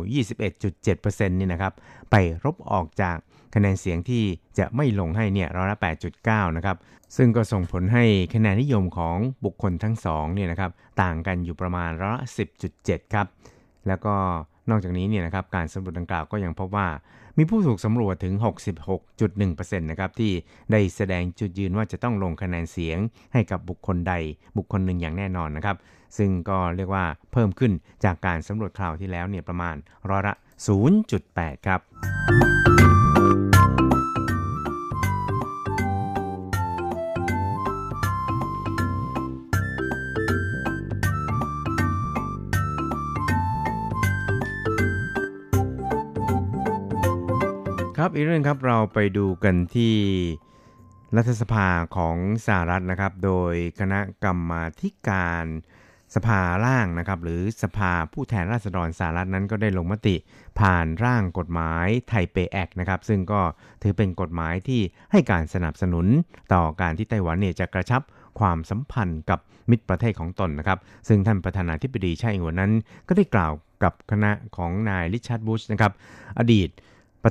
[0.60, 1.72] 21.7%นี่นะครับ
[2.10, 3.16] ไปรบออกจาก
[3.54, 4.22] คะแนนเสียงที่
[4.58, 5.78] จะไม่ลงให้เนี่ยร้อยละ
[6.16, 6.76] 8.9 นะครับ
[7.16, 10.70] ซึ่งก็ส่งผลให้คะแนนนิยมของบุคคลทั้งสองเนี่ยนะครับ
[11.02, 12.24] ต่างกันอยู่ประมาณร้อยละ
[12.66, 13.26] 10.7 ครับ
[13.88, 14.14] แล้วก็
[14.70, 16.88] นอกจากนี้เนี่ยนะครับการสำรวจดังกล่าวก็ยังพบว่า
[17.38, 18.34] มีผู้ถูกสำรวจถึง
[19.12, 20.32] 66.1%นะครับที่
[20.72, 22.98] ได้แสดงจุดยืนว่าจะต้องลงคะแนนเสียง
[23.32, 24.14] ให้กับบุคคลใด
[24.56, 25.76] บุคคลหนึ่งอย่างแน่นอนนะครับ
[26.18, 27.72] ซึ่งก็เรียกว่าเพิ่มขึ้น
[28.04, 29.76] จากการสำรวจคราวที่แล้วเนี่ยประมาณ
[30.10, 30.34] ร้อยละ
[31.00, 32.47] 0.8 ครับ
[48.02, 49.96] ครับอีกเรื่องครับเราไปดูกันที่
[51.16, 55.46] รัฐสภาของสหรัฐนะครับ โดยคณะกรรมาธิการ
[56.14, 60.16] สภาล่างนะครับหรือสภาผู้แทนราษฎรสหรัฐนั้นก็ได้ลงมติ
[60.60, 63.40] ผ่านร่างกฎหมายไทเปแอคนะครับซึ่งก็
[63.82, 64.80] ถือเป็นกฎหมายที่
[65.12, 66.06] ให้การสนับสนุน
[66.52, 68.02] ต่อการที่ไต้หวันเนี่ยจะกระชับ
[68.40, 69.40] ความสัมพันธ์กับ
[69.70, 70.78] มิตรประเทศของตนนะครับ
[71.08, 72.72] ซึ่งท่านประธานาธิบดีไช่อิงหวนนั้น
[73.08, 75.92] ก็ได้กล่าวกับคณะของนายริชาร์ดบุชนะครับ
[76.38, 76.70] อดีต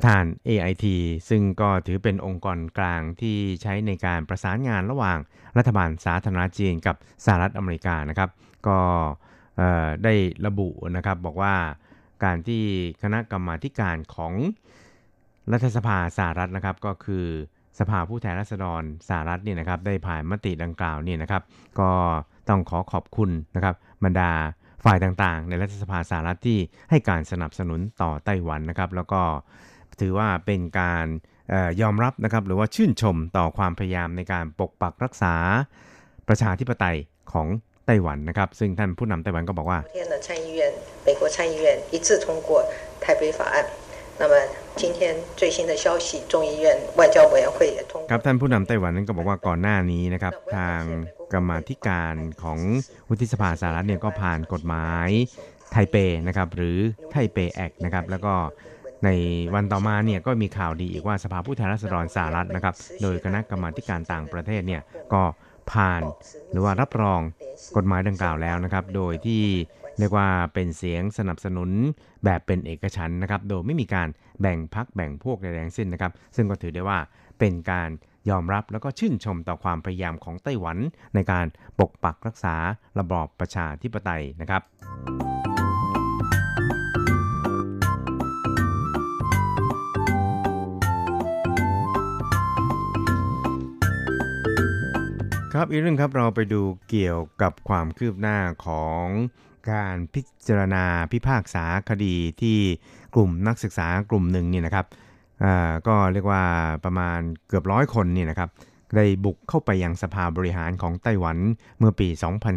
[0.04, 0.86] ระธาน AIT
[1.28, 5.18] ซึ่งก็ถือเป็นองค์กรกลางที่ใช้ในการประสานงานระหว่าง
[5.58, 8.30] รัฐบาลสาธารณจีนกับสหรัฐอเมริกานะครับ
[8.68, 8.78] ก็
[10.04, 10.14] ได้
[10.46, 11.54] ระบุนะครับบอกว่า
[12.24, 12.62] การที่
[13.02, 14.34] คณะกรรมาการของ
[15.52, 17.26] รัฐสภาสหรัฐนะครับก็คือ
[17.78, 21.42] สภาผู้แทนราษฎรสหรัฐเนี่ยนะครับได้ผ่านมติดังกล่าวเนี่ยนะครับ
[21.80, 21.90] ก็
[22.48, 23.74] ต้องขอขอบคุณนะครับ
[24.04, 24.30] บรรดา
[24.84, 26.58] ฝ่ายต่างๆ ในรัฐสภาสหรัฐที่
[26.90, 29.22] ให้การสนับสนุนต่อไต้หวันนะครับ แล้วก็
[30.01, 31.05] ถือว่าเป็นการ
[31.49, 35.35] เออยอมรับนะครับหรือว่าชื่นชมต่อความพยายามในการปกปักรักษา
[36.27, 36.97] ประชาธิปไตย
[37.33, 37.47] ของ
[37.85, 40.59] ไต้หวันนะครับ ซึ่งท่านผู้นำไต้หวันก็บอกว่า 昨天的参议院，
[41.07, 42.49] 美国参议院一致通过
[43.03, 43.55] 台北法案。
[44.21, 44.33] 那么
[44.81, 44.99] 今天
[45.39, 46.65] 最新的消息，众议院
[46.99, 48.23] 外交委员会也通 ครับ 过。
[48.25, 50.81] ท่านผู้นำไต้หวันนั้นก็บอกว่าก่อนหน้านี้นะครับ ทาง
[51.33, 52.59] กรรมาธิการของ
[53.09, 55.09] วุฒิสภาสหรัฐเนี่ยก็ผ่านกฎหมาย
[55.71, 55.95] ไทเป
[56.27, 56.77] นะครับ หรือ
[57.11, 58.33] ไทเปแอคนะครับ แล้วก็
[59.04, 59.08] ใน
[59.54, 64.82] วันต่อมาเนี่ยก็มีข่าวดีอีกว่าสภาผู้แทนราษฎรสหรัฐนะครับ โดยคณะกรรมาการต่างประเทศเนี่ย
[65.12, 65.22] ก็
[65.72, 66.02] ผ่าน
[66.52, 67.20] หรือว่ารับรอง
[67.76, 69.42] กฎหมายดังกล่าวแล้วนะครับ โดยที่
[69.98, 71.70] เรียกว่าเป็นเสียงสนับสนุน
[72.24, 74.08] แบบเป็นเอกฉันนะครับ โดยไม่มีการ
[74.40, 76.98] แบ่งพักแบ่งพวกใดๆทั้งสิ้นนะครับ ซึ่งก็ถือได้ว่า
[77.38, 77.90] เป็นการ
[78.30, 80.78] ยอมรับแล้วก็ชื่นชมต่อความพยายามของไต้หวัน
[81.14, 81.46] ในการ
[81.78, 82.54] ปกปักรักษา
[82.98, 84.62] ระบอบประชาธิปไตยนะครับ
[95.54, 99.04] ครับอีกเรื่องครับเราไปดูเกี่ยวกับความคืบหน้าของ
[99.72, 102.58] การพิจารณาพิพากษาคดีที่
[103.14, 104.86] กลุ่มนักศึกษากลุ่มหนึ่งเนี่ยนะครับ
[105.44, 106.42] อ่าก็เรียกว่า
[106.84, 108.50] ประมาณเกือบร้อยคนเนี่ยนะครับ
[108.96, 111.36] ได้บุกเข้าไปยังสภาบริหารของไต้หวัน
[111.78, 112.08] เมื่อปี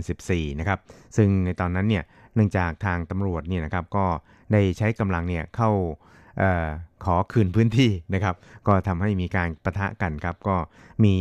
[0.06, 0.80] 2014 นะครับ
[1.18, 2.04] ซึ่งในตอนนั้นเนี่ย
[2.36, 4.06] เนื่องจากทางตำรวจเนี่ยนะครับก็
[4.52, 5.72] ได้ใช้กำลังเนี่ยเข้า
[6.42, 6.68] ออ
[7.06, 8.36] ขอคืนพื้นที่นะครับ
[8.68, 10.56] ก็ทำให้มีการประทะกันครับ ก็
[11.04, 11.16] มี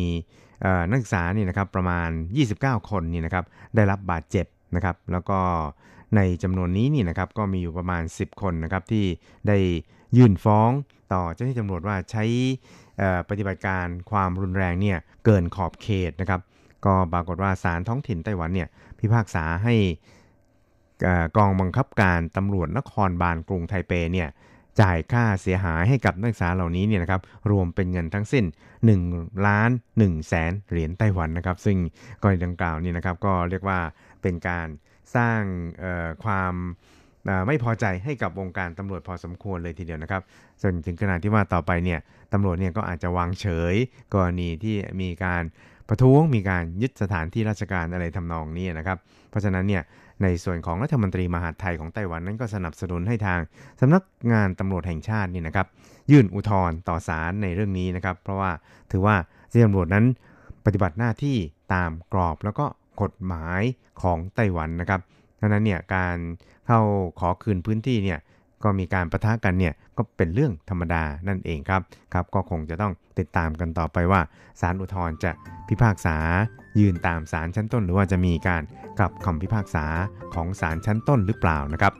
[0.88, 2.10] นักศึกษานี่นะครับประมาณ
[2.48, 3.44] 29 คนนี่นะครับ
[3.76, 4.46] ได้รับบาดเจ็บ
[4.76, 5.38] นะครับ แล้วก็
[6.16, 9.04] ในจำนวนนี้นี่นะครับก็มีอยู่ประมาณ 10 คนนะครับที่
[9.48, 9.56] ได้
[10.16, 10.70] ยื่นฟ้อง
[11.12, 12.24] ต่อเจ้าหน้าที่ตำรวจว่าใช้
[13.28, 16.40] ปฏิบัติการความรุนแรงเนี่ยเกินขอบเขตนะครับ
[16.84, 19.74] ก็ปรากฏว่าศาลท้องถิ่นไต้หวันเนี่ยพิพากษาให้
[21.36, 24.28] กองบังคับการตำรวจนครบาลกรุงไทเปเนี่ย
[24.80, 27.20] จ่ายค่าเสียหายให้กับนักศึกษาเหล่านี้เนี่ยนะครับ
[27.50, 28.44] รวมเป็นเงินทั้งสิ้น
[28.94, 29.70] 1ล้าน
[30.00, 31.78] 1แสนเหรียญไต้หวันนะครับ ซึ่ง
[32.22, 33.78] กรณีดังกล่าวนี่นะครับก็เรียกว่า
[34.22, 34.68] เป็นการ
[35.16, 35.40] สร้าง
[36.24, 36.54] ความ
[37.46, 40.22] ไม่พอใจให้กับวงการตำรวจพอสมควรเลยทีเดียวนะครับ
[40.62, 42.00] จนถึงขนาดที่ว่าต่อไปเนี่ย
[42.32, 43.74] ตำรวจเนี่ยก็อาจจะวางเฉย
[44.14, 45.42] กรณีที่มีการ
[45.88, 48.98] ประท้วงมีการยึดสถานที่ราชการอะไรทำนองนี้นะครับ
[49.30, 49.82] เพราะฉะนั้นเนี่ย
[50.22, 53.40] ในส่วนของรัฐมนตรีมหาดไทยของไต้หวันนั้นก็สนับสนุนให้ทาง
[53.80, 54.02] สำนัก
[54.32, 55.66] งานตำรวจแห่งชาตินี่นะครับ
[56.10, 58.50] ยื่นอุทธรณ์ต่อศาลในเรื่องนี้นะครับ เพราะว่า
[58.90, 59.16] ถือว่า
[59.48, 60.04] เจ้าตำรวจนั้น
[60.64, 61.36] ปฏิบัติหน้าที่
[61.74, 62.66] ตามกรอบแล้วก็
[63.02, 63.62] กฎหมาย
[64.02, 65.00] ของไต้หวันนะครับ
[65.40, 66.16] ดังนั้นเนี่ยการ
[66.66, 66.80] เข้า
[67.20, 68.18] ขอคืนพื้นที่เนี่ย
[68.62, 71.82] ก็มีการประทะกันเนี่ยก็เป็นเรื่องธรรมดานั่นเองครับ
[72.14, 74.20] ครับ ก็คงจะต้องติดตามกันต่อไปว่า
[74.60, 75.32] ศาลอุทธรณ์จะ
[75.68, 76.16] พิพากษา
[76.80, 78.62] ยืนตามศาลชั้นต้น หรือว่าจะมีการ
[78.98, 79.86] กลับคำพิพากษา
[80.34, 81.92] ของศาลชั้นต้นหรือเปล่านะครับ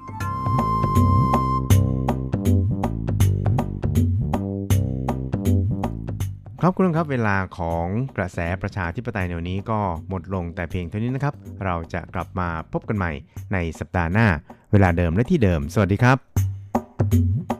[6.62, 13.12] ครับคุณครับเวลาของกระแสประชาธิปไตยในวันนี้ก็หมดลงแต่เพียงเท่านี้นะครับ เราจะกลับมาพบกันใหม่
[13.52, 14.26] ในสัปดาห์หน้า
[14.72, 17.59] เวลาเดิมและที่เดิม สวัสดีครับ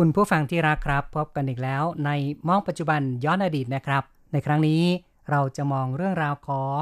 [0.00, 2.10] คุณผู้ฟังที่รักครับ พบกันอีกแล้วใน
[2.48, 4.82] มองปัจจุบันย้อนอดีตนะครับ ในครั้งนี้
[5.30, 6.80] เราจะมองเรื่องราวของ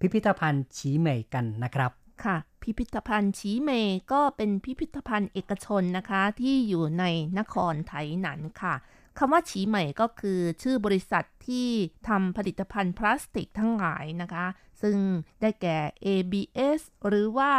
[0.00, 1.90] พิพิธภัณฑ์ฉีเหมยกันนะครับ
[2.24, 7.04] ค่ะ พิพิธภัณฑ์ฉีเมยก็เป็นพิพิธภัณฑ์เอกชนนะคะ ที่อยู่ใน
[7.38, 8.74] นครไถหนันค่ะ
[9.18, 11.68] คำว่าฉีเหมยก็คือชื่อบริษัทที่
[12.08, 14.46] ทำผลิตภัณฑ์พลาสติกทั้งหลายนะคะ
[14.82, 14.96] ซึ่ง
[15.40, 17.52] ได้แก่ ABS หรือว่า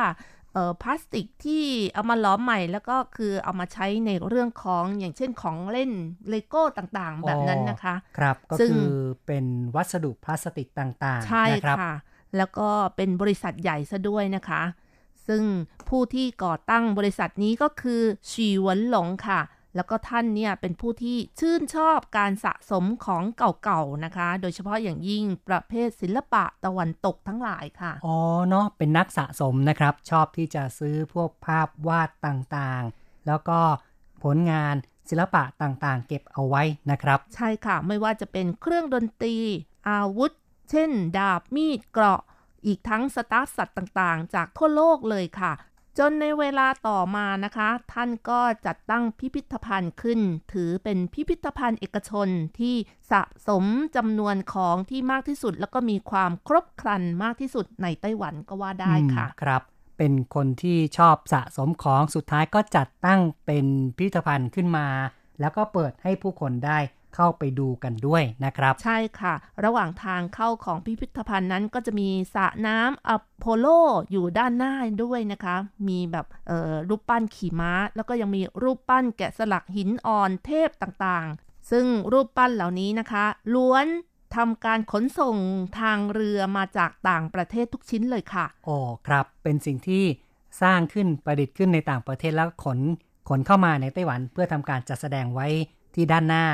[0.53, 5.91] เอ่อพลาสติกที่เอามาล้อมใหม่แล้วก็คือเอามาใช้ในเรื่องของอย่างเช่นของเล่น
[6.29, 8.93] เลโก้ต่างๆ แบบนั้นนะคะ ครับก็ซึ่งคือ
[9.25, 9.45] เป็น
[9.75, 11.93] วัสดุพลาสติกต่างๆ ใช่นะครับค่ะ
[12.37, 14.63] แล้วก็เป็นบริษัทใหญ่ซะด้วยนะคะ
[15.27, 15.43] ซึ่ง
[15.89, 19.41] ผู้ที่ก่อตั้งบริษัทนี้ก็คือชีหวนหลงค่ะ
[19.75, 23.23] แล้วก็ท่านเนี่ยเป็นผู้ที่ชื่นชอบการสะสมของ
[23.63, 28.17] เก่าๆนะคะ โดยเฉพาะอย่างยิ่งประเภทศิลปะตะวันตกทั้งหลายค่ะ อ๋อ
[28.49, 33.59] เนาะเป็นนักสะสมนะครับ ชอบที่จะซื้อพวกภาพวาดต่างๆ แล้วก็
[34.23, 34.75] ผลงาน
[35.09, 39.37] ศิลปะต่างๆ เก็บเอาไว้นะครับ ใช่ค่ะ ไม่ว่าจะเป็นเครื่องดนตรี
[39.89, 40.31] อาวุธ
[40.71, 42.21] เช่น ดาบมีดเกราะ
[42.65, 45.51] อีกทั้งสตาฟสัตว์ต่างๆ จากทั่วโลกเลยค่ะ
[45.99, 50.19] จนในเวลาต่อมานะคะ ท่านก็จัดตั้งพิพิธภัณฑ์ขึ้น
[50.53, 52.27] ถือเป็นพิพิธภัณฑ์เอกชน
[52.59, 52.75] ที่
[53.11, 53.65] สะสม
[53.95, 59.61] จำนวนของที่มากที่สุด แล้วก็มีความครบครันมากที่สุดในไต้หวันก็ว่าได้ค่ะครับ
[59.97, 63.65] เป็นคนที่ชอบสะสมของสุดท้ายก็จัดตั้งเป็น
[63.97, 64.87] พิพิธภัณฑ์ขึ้นมา
[65.39, 66.79] แล้วก็เปิดให้ผู้คนได้
[67.15, 69.33] เข้าไปดูกันด้วยนะครับ ใช่ค่ะ
[69.63, 73.65] ระหว่างทางเข้าของพิพิธภัณฑ์นั้นก็จะมีสระน้ำอโพโล
[74.11, 75.55] อยู่ด้านหน้าด้วยนะคะ
[75.87, 83.87] มีแบบเอ่อรูปปั้นขี่ม้า แล้วก็ยังมีรูปปั้นแกะสลักหินอ่อนเทพต่างๆ ซึ่งรูปปั้นเหล่านี้นะคะ ล้วน
[84.35, 85.37] ทำการขนส่ง
[85.79, 88.75] ทางเรือมาจากต่างประเทศทุกชิ้นเลยค่ะโอ้
[89.07, 90.03] ครับ เป็นสิ่งที่
[90.61, 92.79] สร้างขึ้นประดิษฐ์ขึ้นในต่างประเทศแล้วขน
[93.29, 95.47] ขนเข้ามาในไต้หวัน เพื่อทำการจัดแสดงไว้
[95.95, 96.45] ที่ด้านหน้า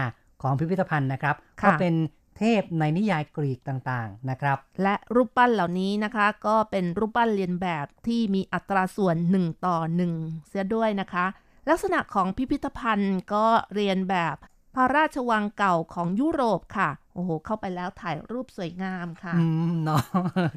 [0.41, 1.93] ของพิพิธภัณฑ์นะครับค่ะก็เป็น
[2.37, 9.77] เทพในนิยายกรีกต่างๆนะครับ และรูปปั้นเหล่านี้นะคะ ก็เป็นรูปปั้นเรียนแบบที่มีอัตราส่วน 1 ต่อ
[10.13, 11.25] 1 เสียด้วยนะคะ
[11.69, 14.35] ลักษณะของพิพิธภัณฑ์ก็เรียนแบบ
[14.75, 20.01] พระราชวังเก่าของยุโรปค่ะ โอ้โห เข้าไปแล้วถ่ายรูปสวยงามค่ะ อืมเนาะ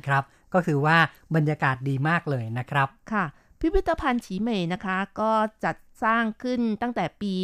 [0.06, 0.22] ครับ
[0.54, 0.96] ก็คือว่า
[1.34, 3.24] บรรยากาศดีมากเลยนะครับ ค่ะ
[3.60, 5.32] พิพิธภัณฑ์ฉีเหมยนะคะ ก็
[5.64, 7.34] จัด สร้างขึ้นตั้งแต่ปี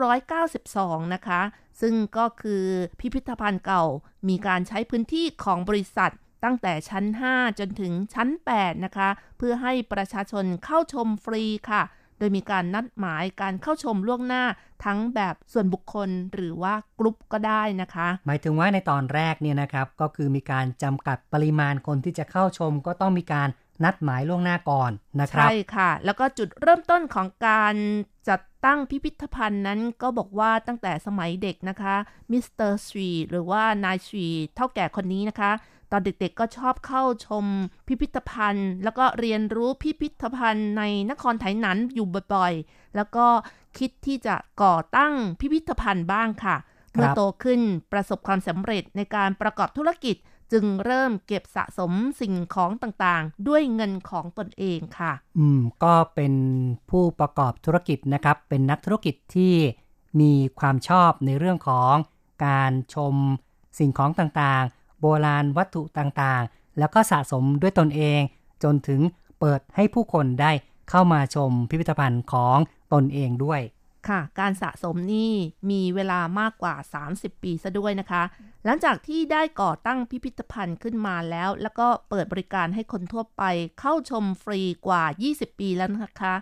[0.00, 1.40] 1992 นะคะ
[1.80, 2.64] ซึ่งก็คือ
[3.00, 3.84] พิพิธภัณฑ์เก่า
[4.28, 6.12] มีการใช้พื้นที่ของบริษัท
[6.44, 11.82] ตั้งแต่ชั้น 5 จนถึงชั้น 8 นะคะ เพื่อให้ประชาชนเข้าชมฟรีค่ะ
[12.18, 14.44] โดยมีการนัดหมายการเข้าชมล่วงหน้า
[14.84, 23.48] ทั้งแบบส่วนบุคคลหรือว่ากลุ่มก็ได้นะคะ หมายถึงว่าในตอนแรกเนี่ยนะครับ ก็คือมีการจำกัดปริมาณคนที่จะเข้าชมก็ต้องมีการ
[23.84, 27.74] นัดหมายล่วงหน้าก่อนนะครับ ใช่ค่ะ แล้วก็จุดเริ่มต้นของการ
[28.28, 31.94] จัดตั้งพิพิธภัณฑ์นั้นก็บอกว่าตั้งแต่สมัยเด็กนะคะ
[32.30, 35.52] มิสเตอร์สวีหรือว่านายสวีเท่าแก่คนนี้นะคะ
[35.92, 37.44] ตอนเด็กๆก็ชอบเข้าชม
[37.88, 43.26] พิพิธภัณฑ์ แล้วก็เรียนรู้พิพิธภัณฑ์ในนครไถหนันอยู่บ่อยๆ แล้วก็
[43.78, 46.56] คิดที่จะก่อตั้งพิพิธภัณฑ์บ้างค่ะ
[46.92, 47.60] เมื่อโตขึ้น
[47.92, 50.16] ประสบความสำเร็จในการประกอบธุรกิจ
[50.52, 56.34] จึงเริ่มเก็บสะสมสิ่งของต่างๆ ด้วยเงินของตนเองค่ะ อืม ก็เป็น
[56.90, 59.54] ผู้ประกอบธุรกิจนะครับ เป็นนักธุรกิจที่
[60.20, 61.94] มีความชอบในเรื่องของ
[62.46, 63.14] การชม
[63.78, 68.20] สิ่งของต่างๆ โบราณวัตถุต่างๆ แล้วก็สะสมด้วยตนเอง
[68.62, 69.00] จนถึง
[69.40, 70.52] เปิดให้ผู้คนได้
[70.90, 72.56] เข้ามาชมพิพิธภัณฑ์ของ
[72.92, 73.60] ตนเองด้วย
[74.08, 75.32] ค่ะ การสะสมนี่
[75.70, 76.74] มีเวลามากกว่า
[77.08, 78.22] 30 ปีซะด้วยนะคะ
[78.64, 83.42] หลังจากที่ได้ก่อตั้งพิพิธภัณฑ์ขึ้นมาแล้ว แล้วก็เปิดบริการให้คนทั่วไป
[83.80, 86.34] เข้าชมฟรีกว่า 20 ปีแล้วนะคะ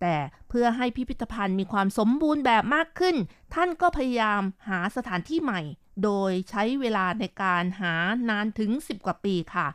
[0.00, 0.16] แต่
[0.48, 3.16] เพื่อให้พิพิธภัณฑ์มีความสมบูรณ์แบบมากขึ้น
[3.54, 5.60] ท่านก็พยายามหาสถานที่ใหม่
[6.04, 7.94] โดยใช้เวลาในการหา
[8.30, 9.66] นานถึง 10 กว่าปีค่ะ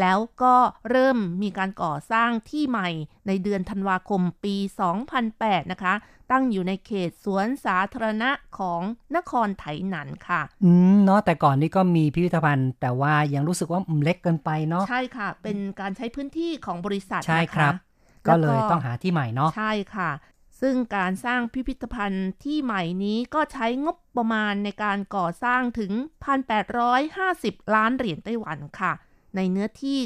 [0.00, 0.54] แล้วก็
[0.90, 2.88] เริ่มมีการก่อสร้างที่ใหม่
[3.26, 4.56] ในเดือนธันวาคมปี
[5.14, 5.94] 2008 นะคะ
[6.30, 8.80] ตั้งอยู่ในเขตสวนสาธารณะของ
[9.16, 17.74] นครไถหนันค่ะ อืมเนาะแต่ก่อนนี้ก็มีพิพิธภัณฑ์ แต่ว่ายังรู้สึกว่าอืมเล็กเกินไปเนาะใช่ค่ะ เป็นการใช้พื้นที่ของบริษัทใช่นะะครับ
[18.24, 20.10] แล้วก็เลยต้องหาที่ใหม่เนาะใช่ค่ะ
[20.60, 25.92] ซึ่งการสร้างพิพิธภัณฑ์ที่ใหม่นี้ก็ใช้งบประมาณในการก่อสร้างถึง
[26.64, 28.92] 1,850 ล้านเหรียญไต้หวันค่ะ
[29.36, 29.98] ในเนื้อที่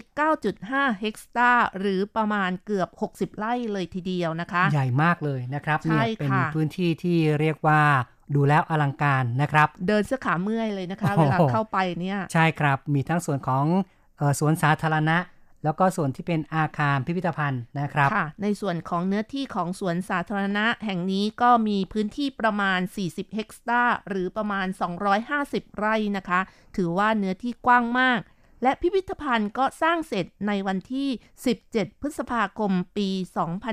[0.47, 7.81] 9.5 เฮกตาร์หรือประมาณเกือบ 60 ไร่เลยทีเดียวนะคะ ใหญ่มากเลยนะครับใช่เนี่ยเป็นค่ะพื้นที่ที่เรียกว่า
[8.35, 13.65] ดูแล้วอลังการนะครับ เดินเสื้อขาเมื่อยเลยนะคะโอ้เวโหลาเข้าไปเนี่ย ใช่ครับ มีทั้งส่วนของ
[14.19, 15.19] เออสวนสาธารณะ
[15.65, 24.67] แล้วก็ส่วนที่เป็นอาคารพิพิธภัณฑ์นะครับค่ะในส่วนของเนื้อที่ของสวนสาธารณะ แห่งนี้ก็มีพื้นที่ประมาณ 40 เฮกตาร์หรือประมาณ
[25.23, 26.41] 250 ไร่นะคะ
[26.77, 28.21] ถือว่าเนื้อที่กว้างมาก
[28.63, 31.09] และพิพิธภัณฑ์ก็สร้างเสร็จในวันที่
[31.55, 33.09] 17 พฤษภาคมปี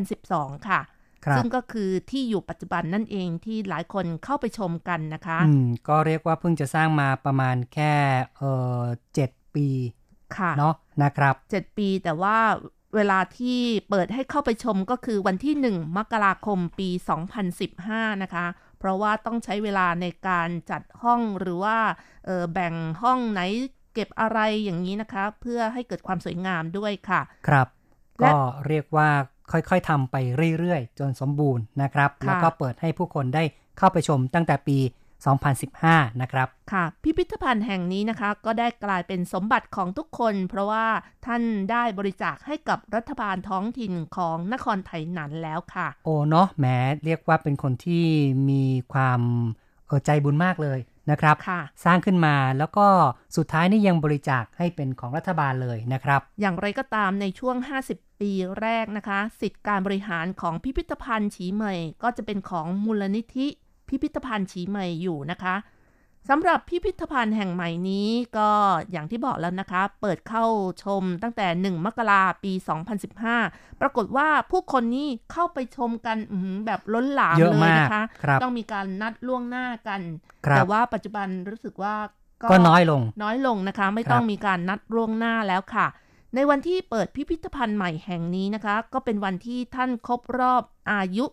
[0.02, 0.82] 2012 ค่ะ
[1.26, 7.94] ครับซึ่งก็คือที่อยู่ปัจจุบันนั่นเองที่หลายคนเข้าไปชมกันนะคะอืมก็เรียกว่าเพิ่งจะสร้างมาประมาณแค่
[8.38, 8.44] เอ
[8.80, 8.82] อ
[9.14, 9.68] เจ็ดปี
[10.38, 10.74] ค่ะเนาะ
[11.04, 12.38] นะครับ7ปีแต่ว่า
[12.96, 13.60] เวลาที่
[13.90, 16.90] เปิดให้เข้าไปชมก็คือวันที่ 1 มกราคมปี
[17.56, 18.46] 2015 นะคะ
[18.80, 21.78] เพราะว่าต้องใช้เวลาในการจัดห้องหรือว่า
[22.26, 23.42] เอ่อแบ่งห้องไหน
[23.96, 27.68] เก็บอะไรอย่างนี้นะคะ เพื่อให้เกิดความสวยงามด้วยค่ะ ครับ
[28.20, 29.10] และก็เรียกว่า
[29.52, 30.16] ค่อยๆทำไป
[30.60, 33.44] เรื่อยๆ จนสมบูรณ์นะครับค่ะแล้วก็เปิดให้ผู้คนได้
[33.78, 34.78] เข้าไปชมตั้งแต่ปี
[35.50, 40.86] 2015 นะครับ ค่ะ พิพิธภัณฑ์แห่งนี้นะคะ ก็ได้กลายเป็นสมบัติของทุกคน เพราะว่า
[41.26, 46.66] ท่านได้บริจาคให้กับรัฐบาลท้องถิ่นของนครไถหนันแล้วค่ะ โอ้เนาะแหม
[47.06, 48.06] เรียกว่าเป็นคนที่
[48.50, 49.22] มีความ
[49.88, 50.80] เออใจบุญมากเลย
[51.12, 52.88] นะครับค่ะสร้างขึ้นมาแล้วก็
[53.36, 57.56] สุดท้ายนี่ยังบริจาคให้เป็นของรัฐบาลเลยนะครับ อย่างไรก็ตามในช่วง
[57.90, 58.32] 50 ปี
[58.62, 63.48] แรกนะคะ สิทธิการบริหารของพิพิธภัณฑ์ฉีเหมย ก็จะเป็นของมูลนิธิ
[63.90, 65.56] พิพิธภัณฑ์ฉีเหมยอยู่นะคะ
[66.30, 68.50] สำหรับพิพิธภัณฑ์แห่งใหม่นี้ก็
[68.92, 70.46] อย่างที่บอกแล้วนะคะ เปิดเข้า
[70.84, 72.54] ชมตั้งแต่ 1 มกราปี
[73.18, 80.02] 2015 ปรากฏว่าผู้คนนี้เข้าไปชมกันอื้อหือแบบล้นหลามเยอะเลยมากนะคะครับต้องมีการนัดล่วงหน้ากัน
[80.46, 81.96] ครับแต่ว่าปัจจุบันรู้สึกว่า
[82.52, 85.88] ก็น้อยลง น้อยลงนะคะ ไม่ครับต้องมีการนัดล่วงหน้าแล้วค่ะ
[86.36, 91.26] ในวันที่เปิดพิพิธภัณฑ์ใหม่แห่งนี้นะคะ ก็เป็นวันที่ท่านครบรอบ อายุ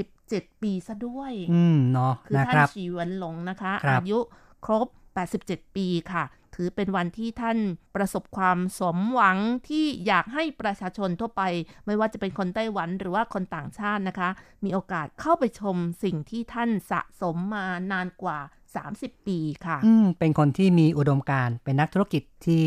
[0.00, 4.18] 87 ปีซะด้วย อืมเนาะคือนะท่าคนรับชีวันหลงนะคะครับอายุ
[4.64, 4.88] ครบ
[5.32, 6.24] 87 ปีค่ะ
[6.54, 7.58] ถือเป็นวันที่ท่าน
[7.96, 9.38] ประสบความสมหวัง
[9.68, 11.42] ที่อยากให้ประชาชนทั่วไป
[11.86, 14.28] ไม่ว่าจะเป็นคนไต้หวันหรือว่าคนต่างชาตินะคะ
[14.64, 18.38] มีโอกาสเข้าไปชมสิ่งที่ท่านสะสมมานานกว่า
[18.84, 22.64] 30 ปีค่ะ อืมเป็นคนที่มีอุดมการณ์เป็นนักธุรกิจที่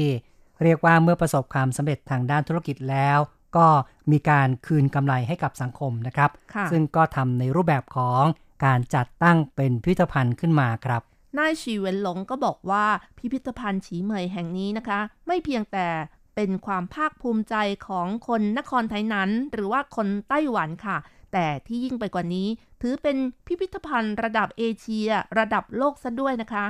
[0.63, 3.19] เรียกว่าเมื่อประสบความสำเร็จทางด้านธุรกิจแล้ว
[3.57, 3.67] ก็
[4.11, 8.23] มีการคืนกำไรให้กับสังคมนะครับค่ะซึ่งก็ทำในรูปแบบของ
[8.65, 11.01] การจัดตั้งเป็นพิพิธภัณฑ์ขึ้นมาครับ
[11.37, 12.85] นายชีเวนหลงก็บอกว่า
[13.17, 15.87] พิพิธภัณฑ์ฉีเหมยแห่งนี้นะคะ ไม่เพียงแต่
[16.35, 17.55] เป็นความภาคภูมิใจ
[17.87, 20.97] ของคนนครไทยนั้น หรือว่าคนไต้หวันค่ะ
[21.33, 22.47] แต่ที่ยิ่งไปกว่านี้
[22.81, 26.65] ถือเป็นพิพิธภัณฑ์ระดับเอเชีย ระดับโลกซะด้วยนะคะ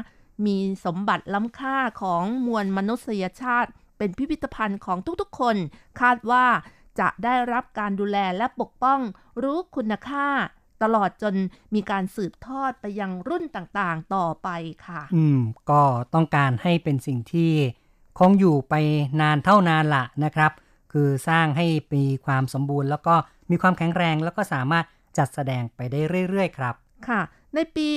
[0.45, 3.69] มีสมบัติล้ำค่าของมวลมนุษยชาติ
[4.01, 5.55] เป็นพิพิธภัณฑ์ของทุกๆคน
[6.01, 6.45] คาดว่า
[6.99, 8.99] จะได้รับการดูแลและปกป้อง
[9.43, 10.27] รู้คุณค่า
[10.83, 11.35] ตลอดจน
[11.75, 14.49] มีการสืบทอดไปยังรุ่นต่างๆต่อไป
[14.85, 15.39] ค่ะ อืม
[15.69, 15.81] ก็
[16.13, 17.51] ต้องการให้เป็นสิ่งที่
[18.19, 18.73] คงอยู่ไป
[19.21, 20.51] นานเท่านานละนะครับ
[20.93, 23.15] คือสร้างให้มีความสมบูรณ์ แล้วก็
[23.49, 24.85] มีความแข็งแรงแล้วก็สามารถ
[25.17, 25.99] จัดแสดงไปได้
[26.29, 26.75] เรื่อยๆ ครับ
[27.07, 27.21] ค่ะ
[27.55, 27.87] ในปี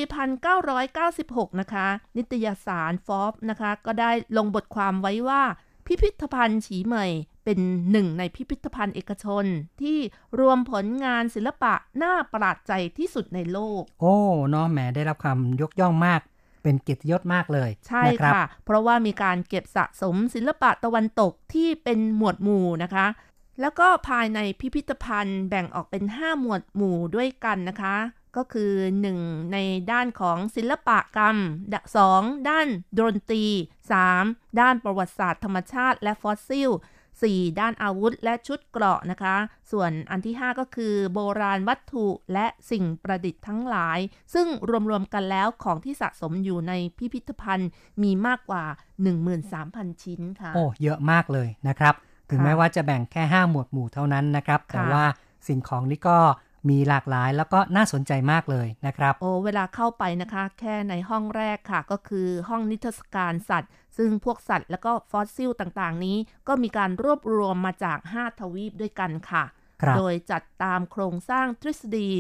[0.76, 1.86] 1996 นะคะ
[2.16, 5.42] นิตยสารฟอบนะคะ ก็ได้ลงบทความไว้ว่า
[5.86, 7.10] พิพิธภัณฑ์ฉีเหมย
[7.44, 7.58] เป็น
[7.90, 9.44] หนึ่งในพิพิธภัณฑ์เอกชน
[9.82, 9.98] ที่
[10.40, 14.14] รวมผลงานศิลปะน่าประหลาดใจที่สุดในโลก โอ้
[14.50, 16.20] เนาะแหมได้รับความยกย่องมาก
[16.62, 23.06] เป็นเกียรติยศมากเลยใช่นะครับค่ะ เพราะว่ามีการเก็บสะสมศิลปะตะวันตกที่เป็นหมวดหมู่นะคะ
[23.60, 27.96] แล้วก็ภายในพิพิธภัณฑ์แบ่งออกเป็น 5 หมวดหมู่ด้วยกันนะคะ
[28.36, 28.72] ก็คือ
[29.12, 29.58] 1 ใน
[29.92, 31.36] ด้านของศิลปกรรม
[31.92, 32.66] 2 ด้าน
[32.98, 33.44] ดนตรี
[34.02, 36.70] 3 ด้านประวัติศาสตร์ธรรมชาติและฟอสซิล
[37.14, 39.36] 4 ด้านอาวุธและชุดเกราะนะคะ
[39.72, 43.98] ส่วนอันที่ 5 ก็คือ โบราณวัตถุและสิ่งประดิษฐ์ทั้งหลาย
[44.34, 44.46] ซึ่ง
[44.90, 47.70] รวม ๆ กันแล้วของที่สะสมอยู่ในพิพิธภัณฑ์
[48.02, 48.64] มีมากกว่า
[49.34, 51.94] 13,000 ชิ้นค่ะ โอ้ เยอะมากเลยนะครับ
[52.30, 55.04] ถึงค่ะแม้ว่าจะแบ่งแค่ 5 หมวดหมู่เท่านั้นนะครับ แต่ค่ะว่า
[55.48, 56.18] สิ่งของนี่ก็
[56.68, 66.16] มีหลากหลายแล้วก็น่าสนใจมากเลยนะครับ โอ้เวลาเข้าไปนะคะ แค่ในห้องแรกค่ะ ก็คือห้องนิทรรศการสัตว์ ซึ่งพวกสัตว์แล้วก็ฟอสซิลต่างๆ นี้
[66.48, 69.44] ก็มีการรวบรวมมาจาก 5 ทวีปด้วยกันค่ะ
[69.82, 72.10] ครับโดยจัดตามโครงสร้างทฤษฎี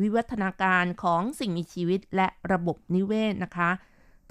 [0.00, 3.70] วิวัฒนาการของสิ่งมีชีวิตและระบบนิเวศนะคะ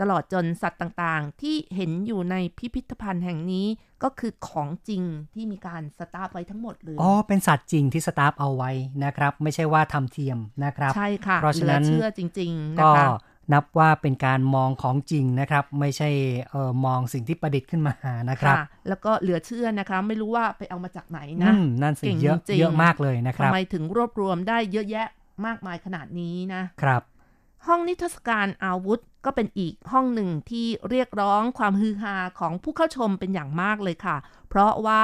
[0.01, 3.67] ตลอดจนสัตว์ต่างๆ ที่เห็นอยู่ในพิพิธภัณฑ์แห่งนี้
[4.03, 8.71] ก็คือของจริงที่มีการสตัฟฟ์ไว้ทั้งหมดเลยอ๋อเป็นสัตว์จริงที่สตัฟฟ์เอาไว้
[9.03, 13.07] นะครับ ไม่ใช่ว่าทำเทียมนะครับ ใช่ค่ะเพราะฉะนั้นเหลือเชื่อจริงๆนะก็คะ
[13.53, 16.09] นับว่าเป็นการมองของจริงนะครับ ไม่ใช่
[16.51, 17.95] เออมองสิ่งที่ประดิษฐ์ขึ้นมา
[18.29, 25.07] นะครับค่ะแล้วก็เหลือเชื่อนะคะไม่รู้ว่าไปเอามาจากไหนอืนะมนั่นสิก่งเยอะจริงๆเยอะมากเลยนะครับทำไมถึงรวบรวมได้เยอะแยะ
[25.45, 27.01] มากมายขนาดนี้นะครับ
[27.65, 34.17] ห้องนิทรรศการอาวุธ ก็เป็นอีกห้องหนึ่งที่เรียกร้องความฮือฮาของผู้เข้าชมเป็นอย่างมากเลยค่ะ
[34.49, 35.03] เพราะว่า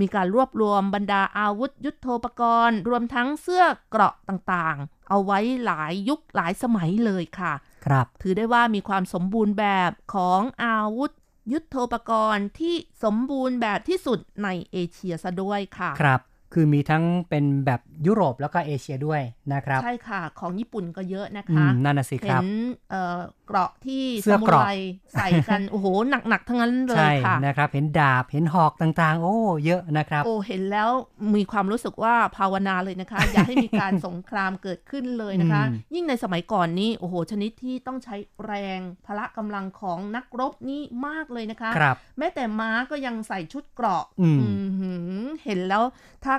[0.00, 7.52] มีการรวบรวมบรรดาอาวุธยุโทโธปกรณ์ รวมทั้งเสื้อเกราะต่างๆ เอาไว้หลายยุคหลายสมัยเลยค่ะ
[7.86, 11.10] ครับ ถือได้ว่ามีความสมบูรณ์แบบของอาวุธ
[11.52, 16.20] ยุโทโธปกรณ์ที่สมบูรณ์แบบที่สุดในเอเชียซะด้วยค่ะ ครับ
[16.54, 19.22] คือมีทั้งเป็นแบบยุโรปแล้วก็เอเชียด้วย
[19.52, 22.46] นะครับ ใช่ค่ะ ของญี่ปุ่นก็เยอะนะอืคะมนั่นน่ะสิคเห็รับน
[22.90, 24.70] เอ่อเกราะที่เสื้ซาอมูเกราะไร
[25.14, 25.86] ใส่กัน โอ้โห
[26.28, 29.36] หนัก ๆ ทั้งนั้นเลใช่ยค่ะนะครับ เห็นดาบเห็นหอกต่างๆ โอ้
[29.66, 30.90] เยอะนะครับ โอ้เห็นแล้ว
[31.34, 45.12] มีความรู้สึกว่าภาวนาเลยนะคะ อย่าให้มีการสงครามเกิดขึ้นเลยนะคะอืมยิ่งในสมัยก่อนนี้โอ้โห ชนิดที่ต้องใช้แรงพละกำลังของนักรบนี่มากเลยนะคะครับแม้แต่ม้าก็ยังใส่ชุดเกราะอืมอื้อหือ
[45.44, 45.84] เห็นแล้ว
[46.24, 46.34] ถ้า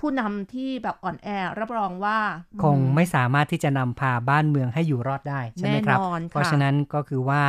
[0.00, 1.28] ผู้นำที่แบบอ่อนแอ
[1.58, 2.18] รับรองว่า
[2.62, 7.42] คงไม่สามารถที่จะนำพาบ้านเมืองให้อยู่รอดได้ใช่ไหมครับแน่นอนค่ะเพราะฉะนั้นก็คือว่า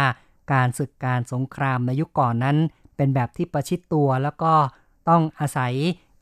[0.54, 2.58] การศึกการสงครามในยุคก่อนนั้น
[2.98, 4.54] เป็นแบบที่ประชิดตัวแล้วก็
[5.10, 5.74] ต้องอาศัย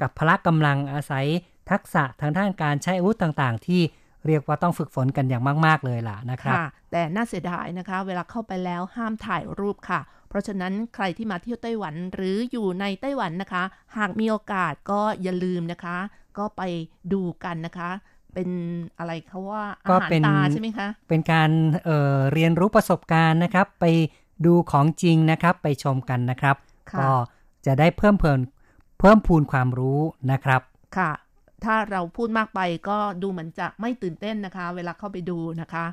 [0.02, 1.26] กับพละกำลังอาศัย
[1.72, 3.82] ทักษะทางด้านการใช้อาวุธต่างๆ ที่
[4.28, 13.64] เรียกว่าต้องฝึกฝนกันอย่างมาก ๆ เลยล่ะนะครับค่ะแต่น่าเสียดายนะคะ เวลาเข้าไปแล้วห้ามถ่ายรูปค่ะ เพราะฉะนั้นใครที่มาเที่ยวไต้หวันหรืออยู่ในไต้หวันนะคะ
[13.98, 15.98] หากมีโอกาสก็อย่าลืมนะคะ
[16.38, 16.62] ก็ไป
[17.14, 17.90] ดูกันนะคะ
[18.34, 18.50] เป็น
[18.98, 21.50] อะไรเขาว่าอาก็หารเป็นตาใช่ไหมคะ เป็นการ
[21.86, 23.86] เอ่อเรียนรู้ประสบการณ์นะครับ ไป
[24.46, 26.56] ดูของจริงนะครับ ไปชมกันนะครับ
[26.92, 27.12] ค่ะก็
[27.66, 28.40] จะได้เพิ่มเพิ่ม
[29.00, 30.00] เพิ่มพูนความรู้
[30.32, 30.62] นะครับ
[30.98, 31.12] ค่ะ
[31.64, 32.60] ถ้าเราพูดมากไป
[32.90, 35.86] ก็ดูเหมือนจะไม่ตื่นเต้นนะคะ เวลาเข้าไปดูนะคะ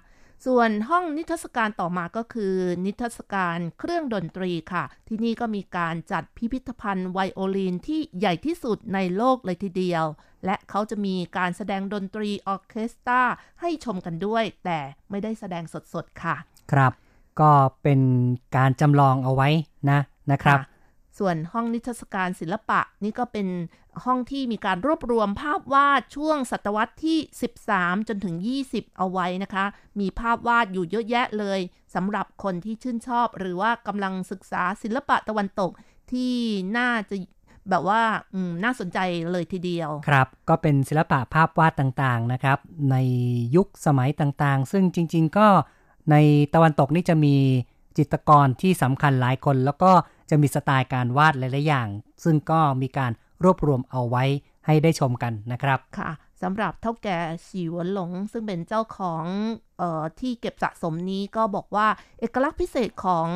[0.46, 10.04] ส่วนห้องนิทรรศการต่อมาก็คือ นิทรรศการเครื่องดนตรีค่ะ ที่นี่ก็มีการจัดพิพิธภัณฑ์ไวโอลินที่ใหญ่ที่สุดในโลกเลยทีเดียว
[10.44, 13.22] และเขาจะมีการแสดงดนตรีออร์เคสตรา
[13.60, 14.78] ให้ชมกันด้วย แต่
[15.10, 15.64] ไม่ได้แสดง
[15.94, 16.36] สดๆค่ะ
[16.72, 16.92] ครับ
[17.40, 17.50] ก็
[17.82, 18.00] เป็น
[18.56, 19.48] การจำลองเอาไว้
[19.90, 20.00] นะ
[20.32, 20.71] นะครับค่ะ
[21.22, 23.48] ส่วนห้องนิทรรศการศิลปะ นี่ก็เป็น
[24.04, 27.18] ห้องที่มีการรวบรวมภาพวาดช่วงศตวรรษที่
[27.62, 28.34] 13 จนถึง
[28.66, 29.64] 20 เอาไว้นะคะ
[30.00, 31.60] มีภาพวาดอยู่เยอะแยะเลย
[31.94, 35.70] สำหรับคนที่ชื่นชอบ หรือว่ากำลังศึกษาศิลปะตะวันตก
[36.12, 36.34] ที่
[36.78, 37.16] น่าจะ
[37.70, 38.02] แบบว่า
[38.64, 38.98] น่าสนใจ
[39.32, 42.58] เลยทีเดียว ครับ ก็เป็นศิลปะภาพวาดต่างๆนะครับ
[42.90, 42.96] ใน
[43.56, 45.48] ยุคสมัยต่างๆ ซึ่งจริง ๆ ก็
[46.10, 46.16] ใน
[46.54, 47.36] ตะวันตกนี่จะมี
[47.98, 49.92] จิตรกรที่สำคัญหลายคน แล้วก็
[50.30, 51.88] จะมีสไตล์การวาดหลายๆอย่าง
[52.24, 53.12] ซึ่งก็มีการ
[53.44, 54.24] รวบรวมเอาไว้
[54.66, 56.10] ให้ได้ชมกันนะครับค่ะ
[56.42, 59.24] สำหรับเท่าแก่ฉีวนหลง ซึ่งเป็นเจ้าของ
[59.80, 61.86] ออที่เก็บสะสมนี้ก็บอกว่า
[62.20, 63.28] เอกลักษณ์พิเศษของ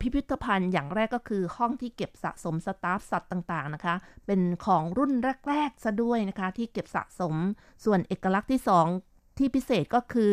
[0.00, 3.94] พิพิธภัณฑ์อย่างแรกก็คือห้องที่เก็บสะสมสตาฟสัตว์ต่างๆนะคะ
[4.26, 5.12] เป็นของรุ่น
[5.48, 7.34] แรกๆซะด้วยนะคะ ที่เก็บสะสม
[7.84, 8.86] ส่วนเอกลักษณ์ที่สอง
[9.38, 10.32] ที่พิเศษก็คือ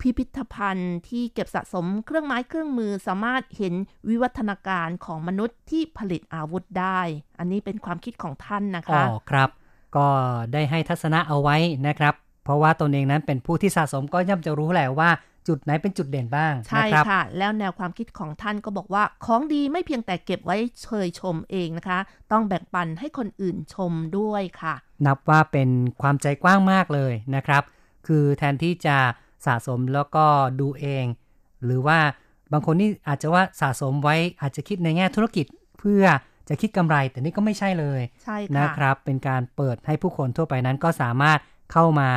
[0.00, 3.74] พิพิธภัณฑ์ที่เก็บสะสมเครื่องไม้เครื่องมือสามารถเห็น
[4.08, 7.00] วิวัฒนาการของมนุษย์ที่ผลิตอาวุธได้
[7.38, 9.50] อันนี้เป็นความคิดของท่านนะอ๋อคะครับ
[9.96, 10.06] ก็
[10.52, 15.10] ได้ให้ทัศนะเอาไว้นะครับ เพราะว่าตนเองนั้นเป็นผู้ที่สะสมก็ย่อมจะรู้แหละว่า
[15.48, 21.98] จุดไหนเป็นจุดเด่นบ้างใช่นะครับค่ะ แล้วแนวความคิดของท่านก็บอกว่า ของดีไม่เพียงแต่เก็บไว้เชยชมเองนะคะ
[22.32, 24.74] ต้องแบ่งปันให้คนอื่นชมด้วยค่ะ
[25.06, 25.70] นับว่าเป็น
[26.00, 27.62] ความใจกว้างมากเลยนะครับ
[28.06, 28.96] คือแทนที่จะ
[29.46, 30.24] สะสมแล้วก็
[30.60, 31.04] ดูเอง
[31.64, 31.98] หรือว่า
[32.52, 35.46] บางคนนี่อาจจะว่าสะสมไว้อาจจะคิดในแง่ธุรกิจ
[35.78, 36.04] เพื่อ
[36.48, 41.38] จะคิดกำไรแต่นี่ก็ไม่ใช่เลยใช่ค่ะนะครับ เป็นการเปิดให้ผู้คนทั่วไปนั้นก็สามารถ
[41.72, 42.10] เข้ามา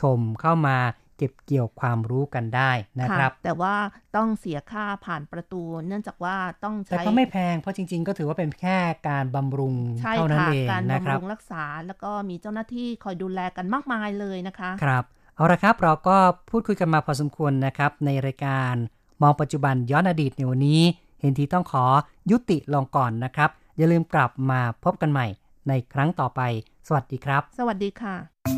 [0.00, 0.76] ชมเข้ามา
[1.18, 2.70] เก็บเกี่ยวความรู้กันได้
[3.00, 3.74] นะครับ แต่ว่า
[4.16, 15.04] ต้องเสียค่าผ่านประตู เนื่องจากว่าต้องแต่ใช้ก็ไม่แพงเพราะจริง ๆ ก็ถือว่าเป็นแค่การบำรุงใช่เท่านั้นค่ะเองการนะคบำรับรุงรักษาแล้วก็มีเจ้าหน้าที่คอยดูแลกันมากมายเลยนะคะครับ
[15.36, 16.16] เอาละครับเราก็
[16.50, 18.74] พูดคุยกันมาพอสมควรนะครับ ในรายการ
[19.22, 20.82] มองปัจจุบันย้อนอดีตในวันนี้
[21.20, 21.84] เห็นทีต้องขอ
[22.30, 25.26] ยุติลงก่อนนะครับ อย่าลืมกลับมาพบกันใหม่
[25.68, 26.40] ในครั้งต่อไป
[26.86, 28.53] สวัสดีครับ สวัสดีค่ะ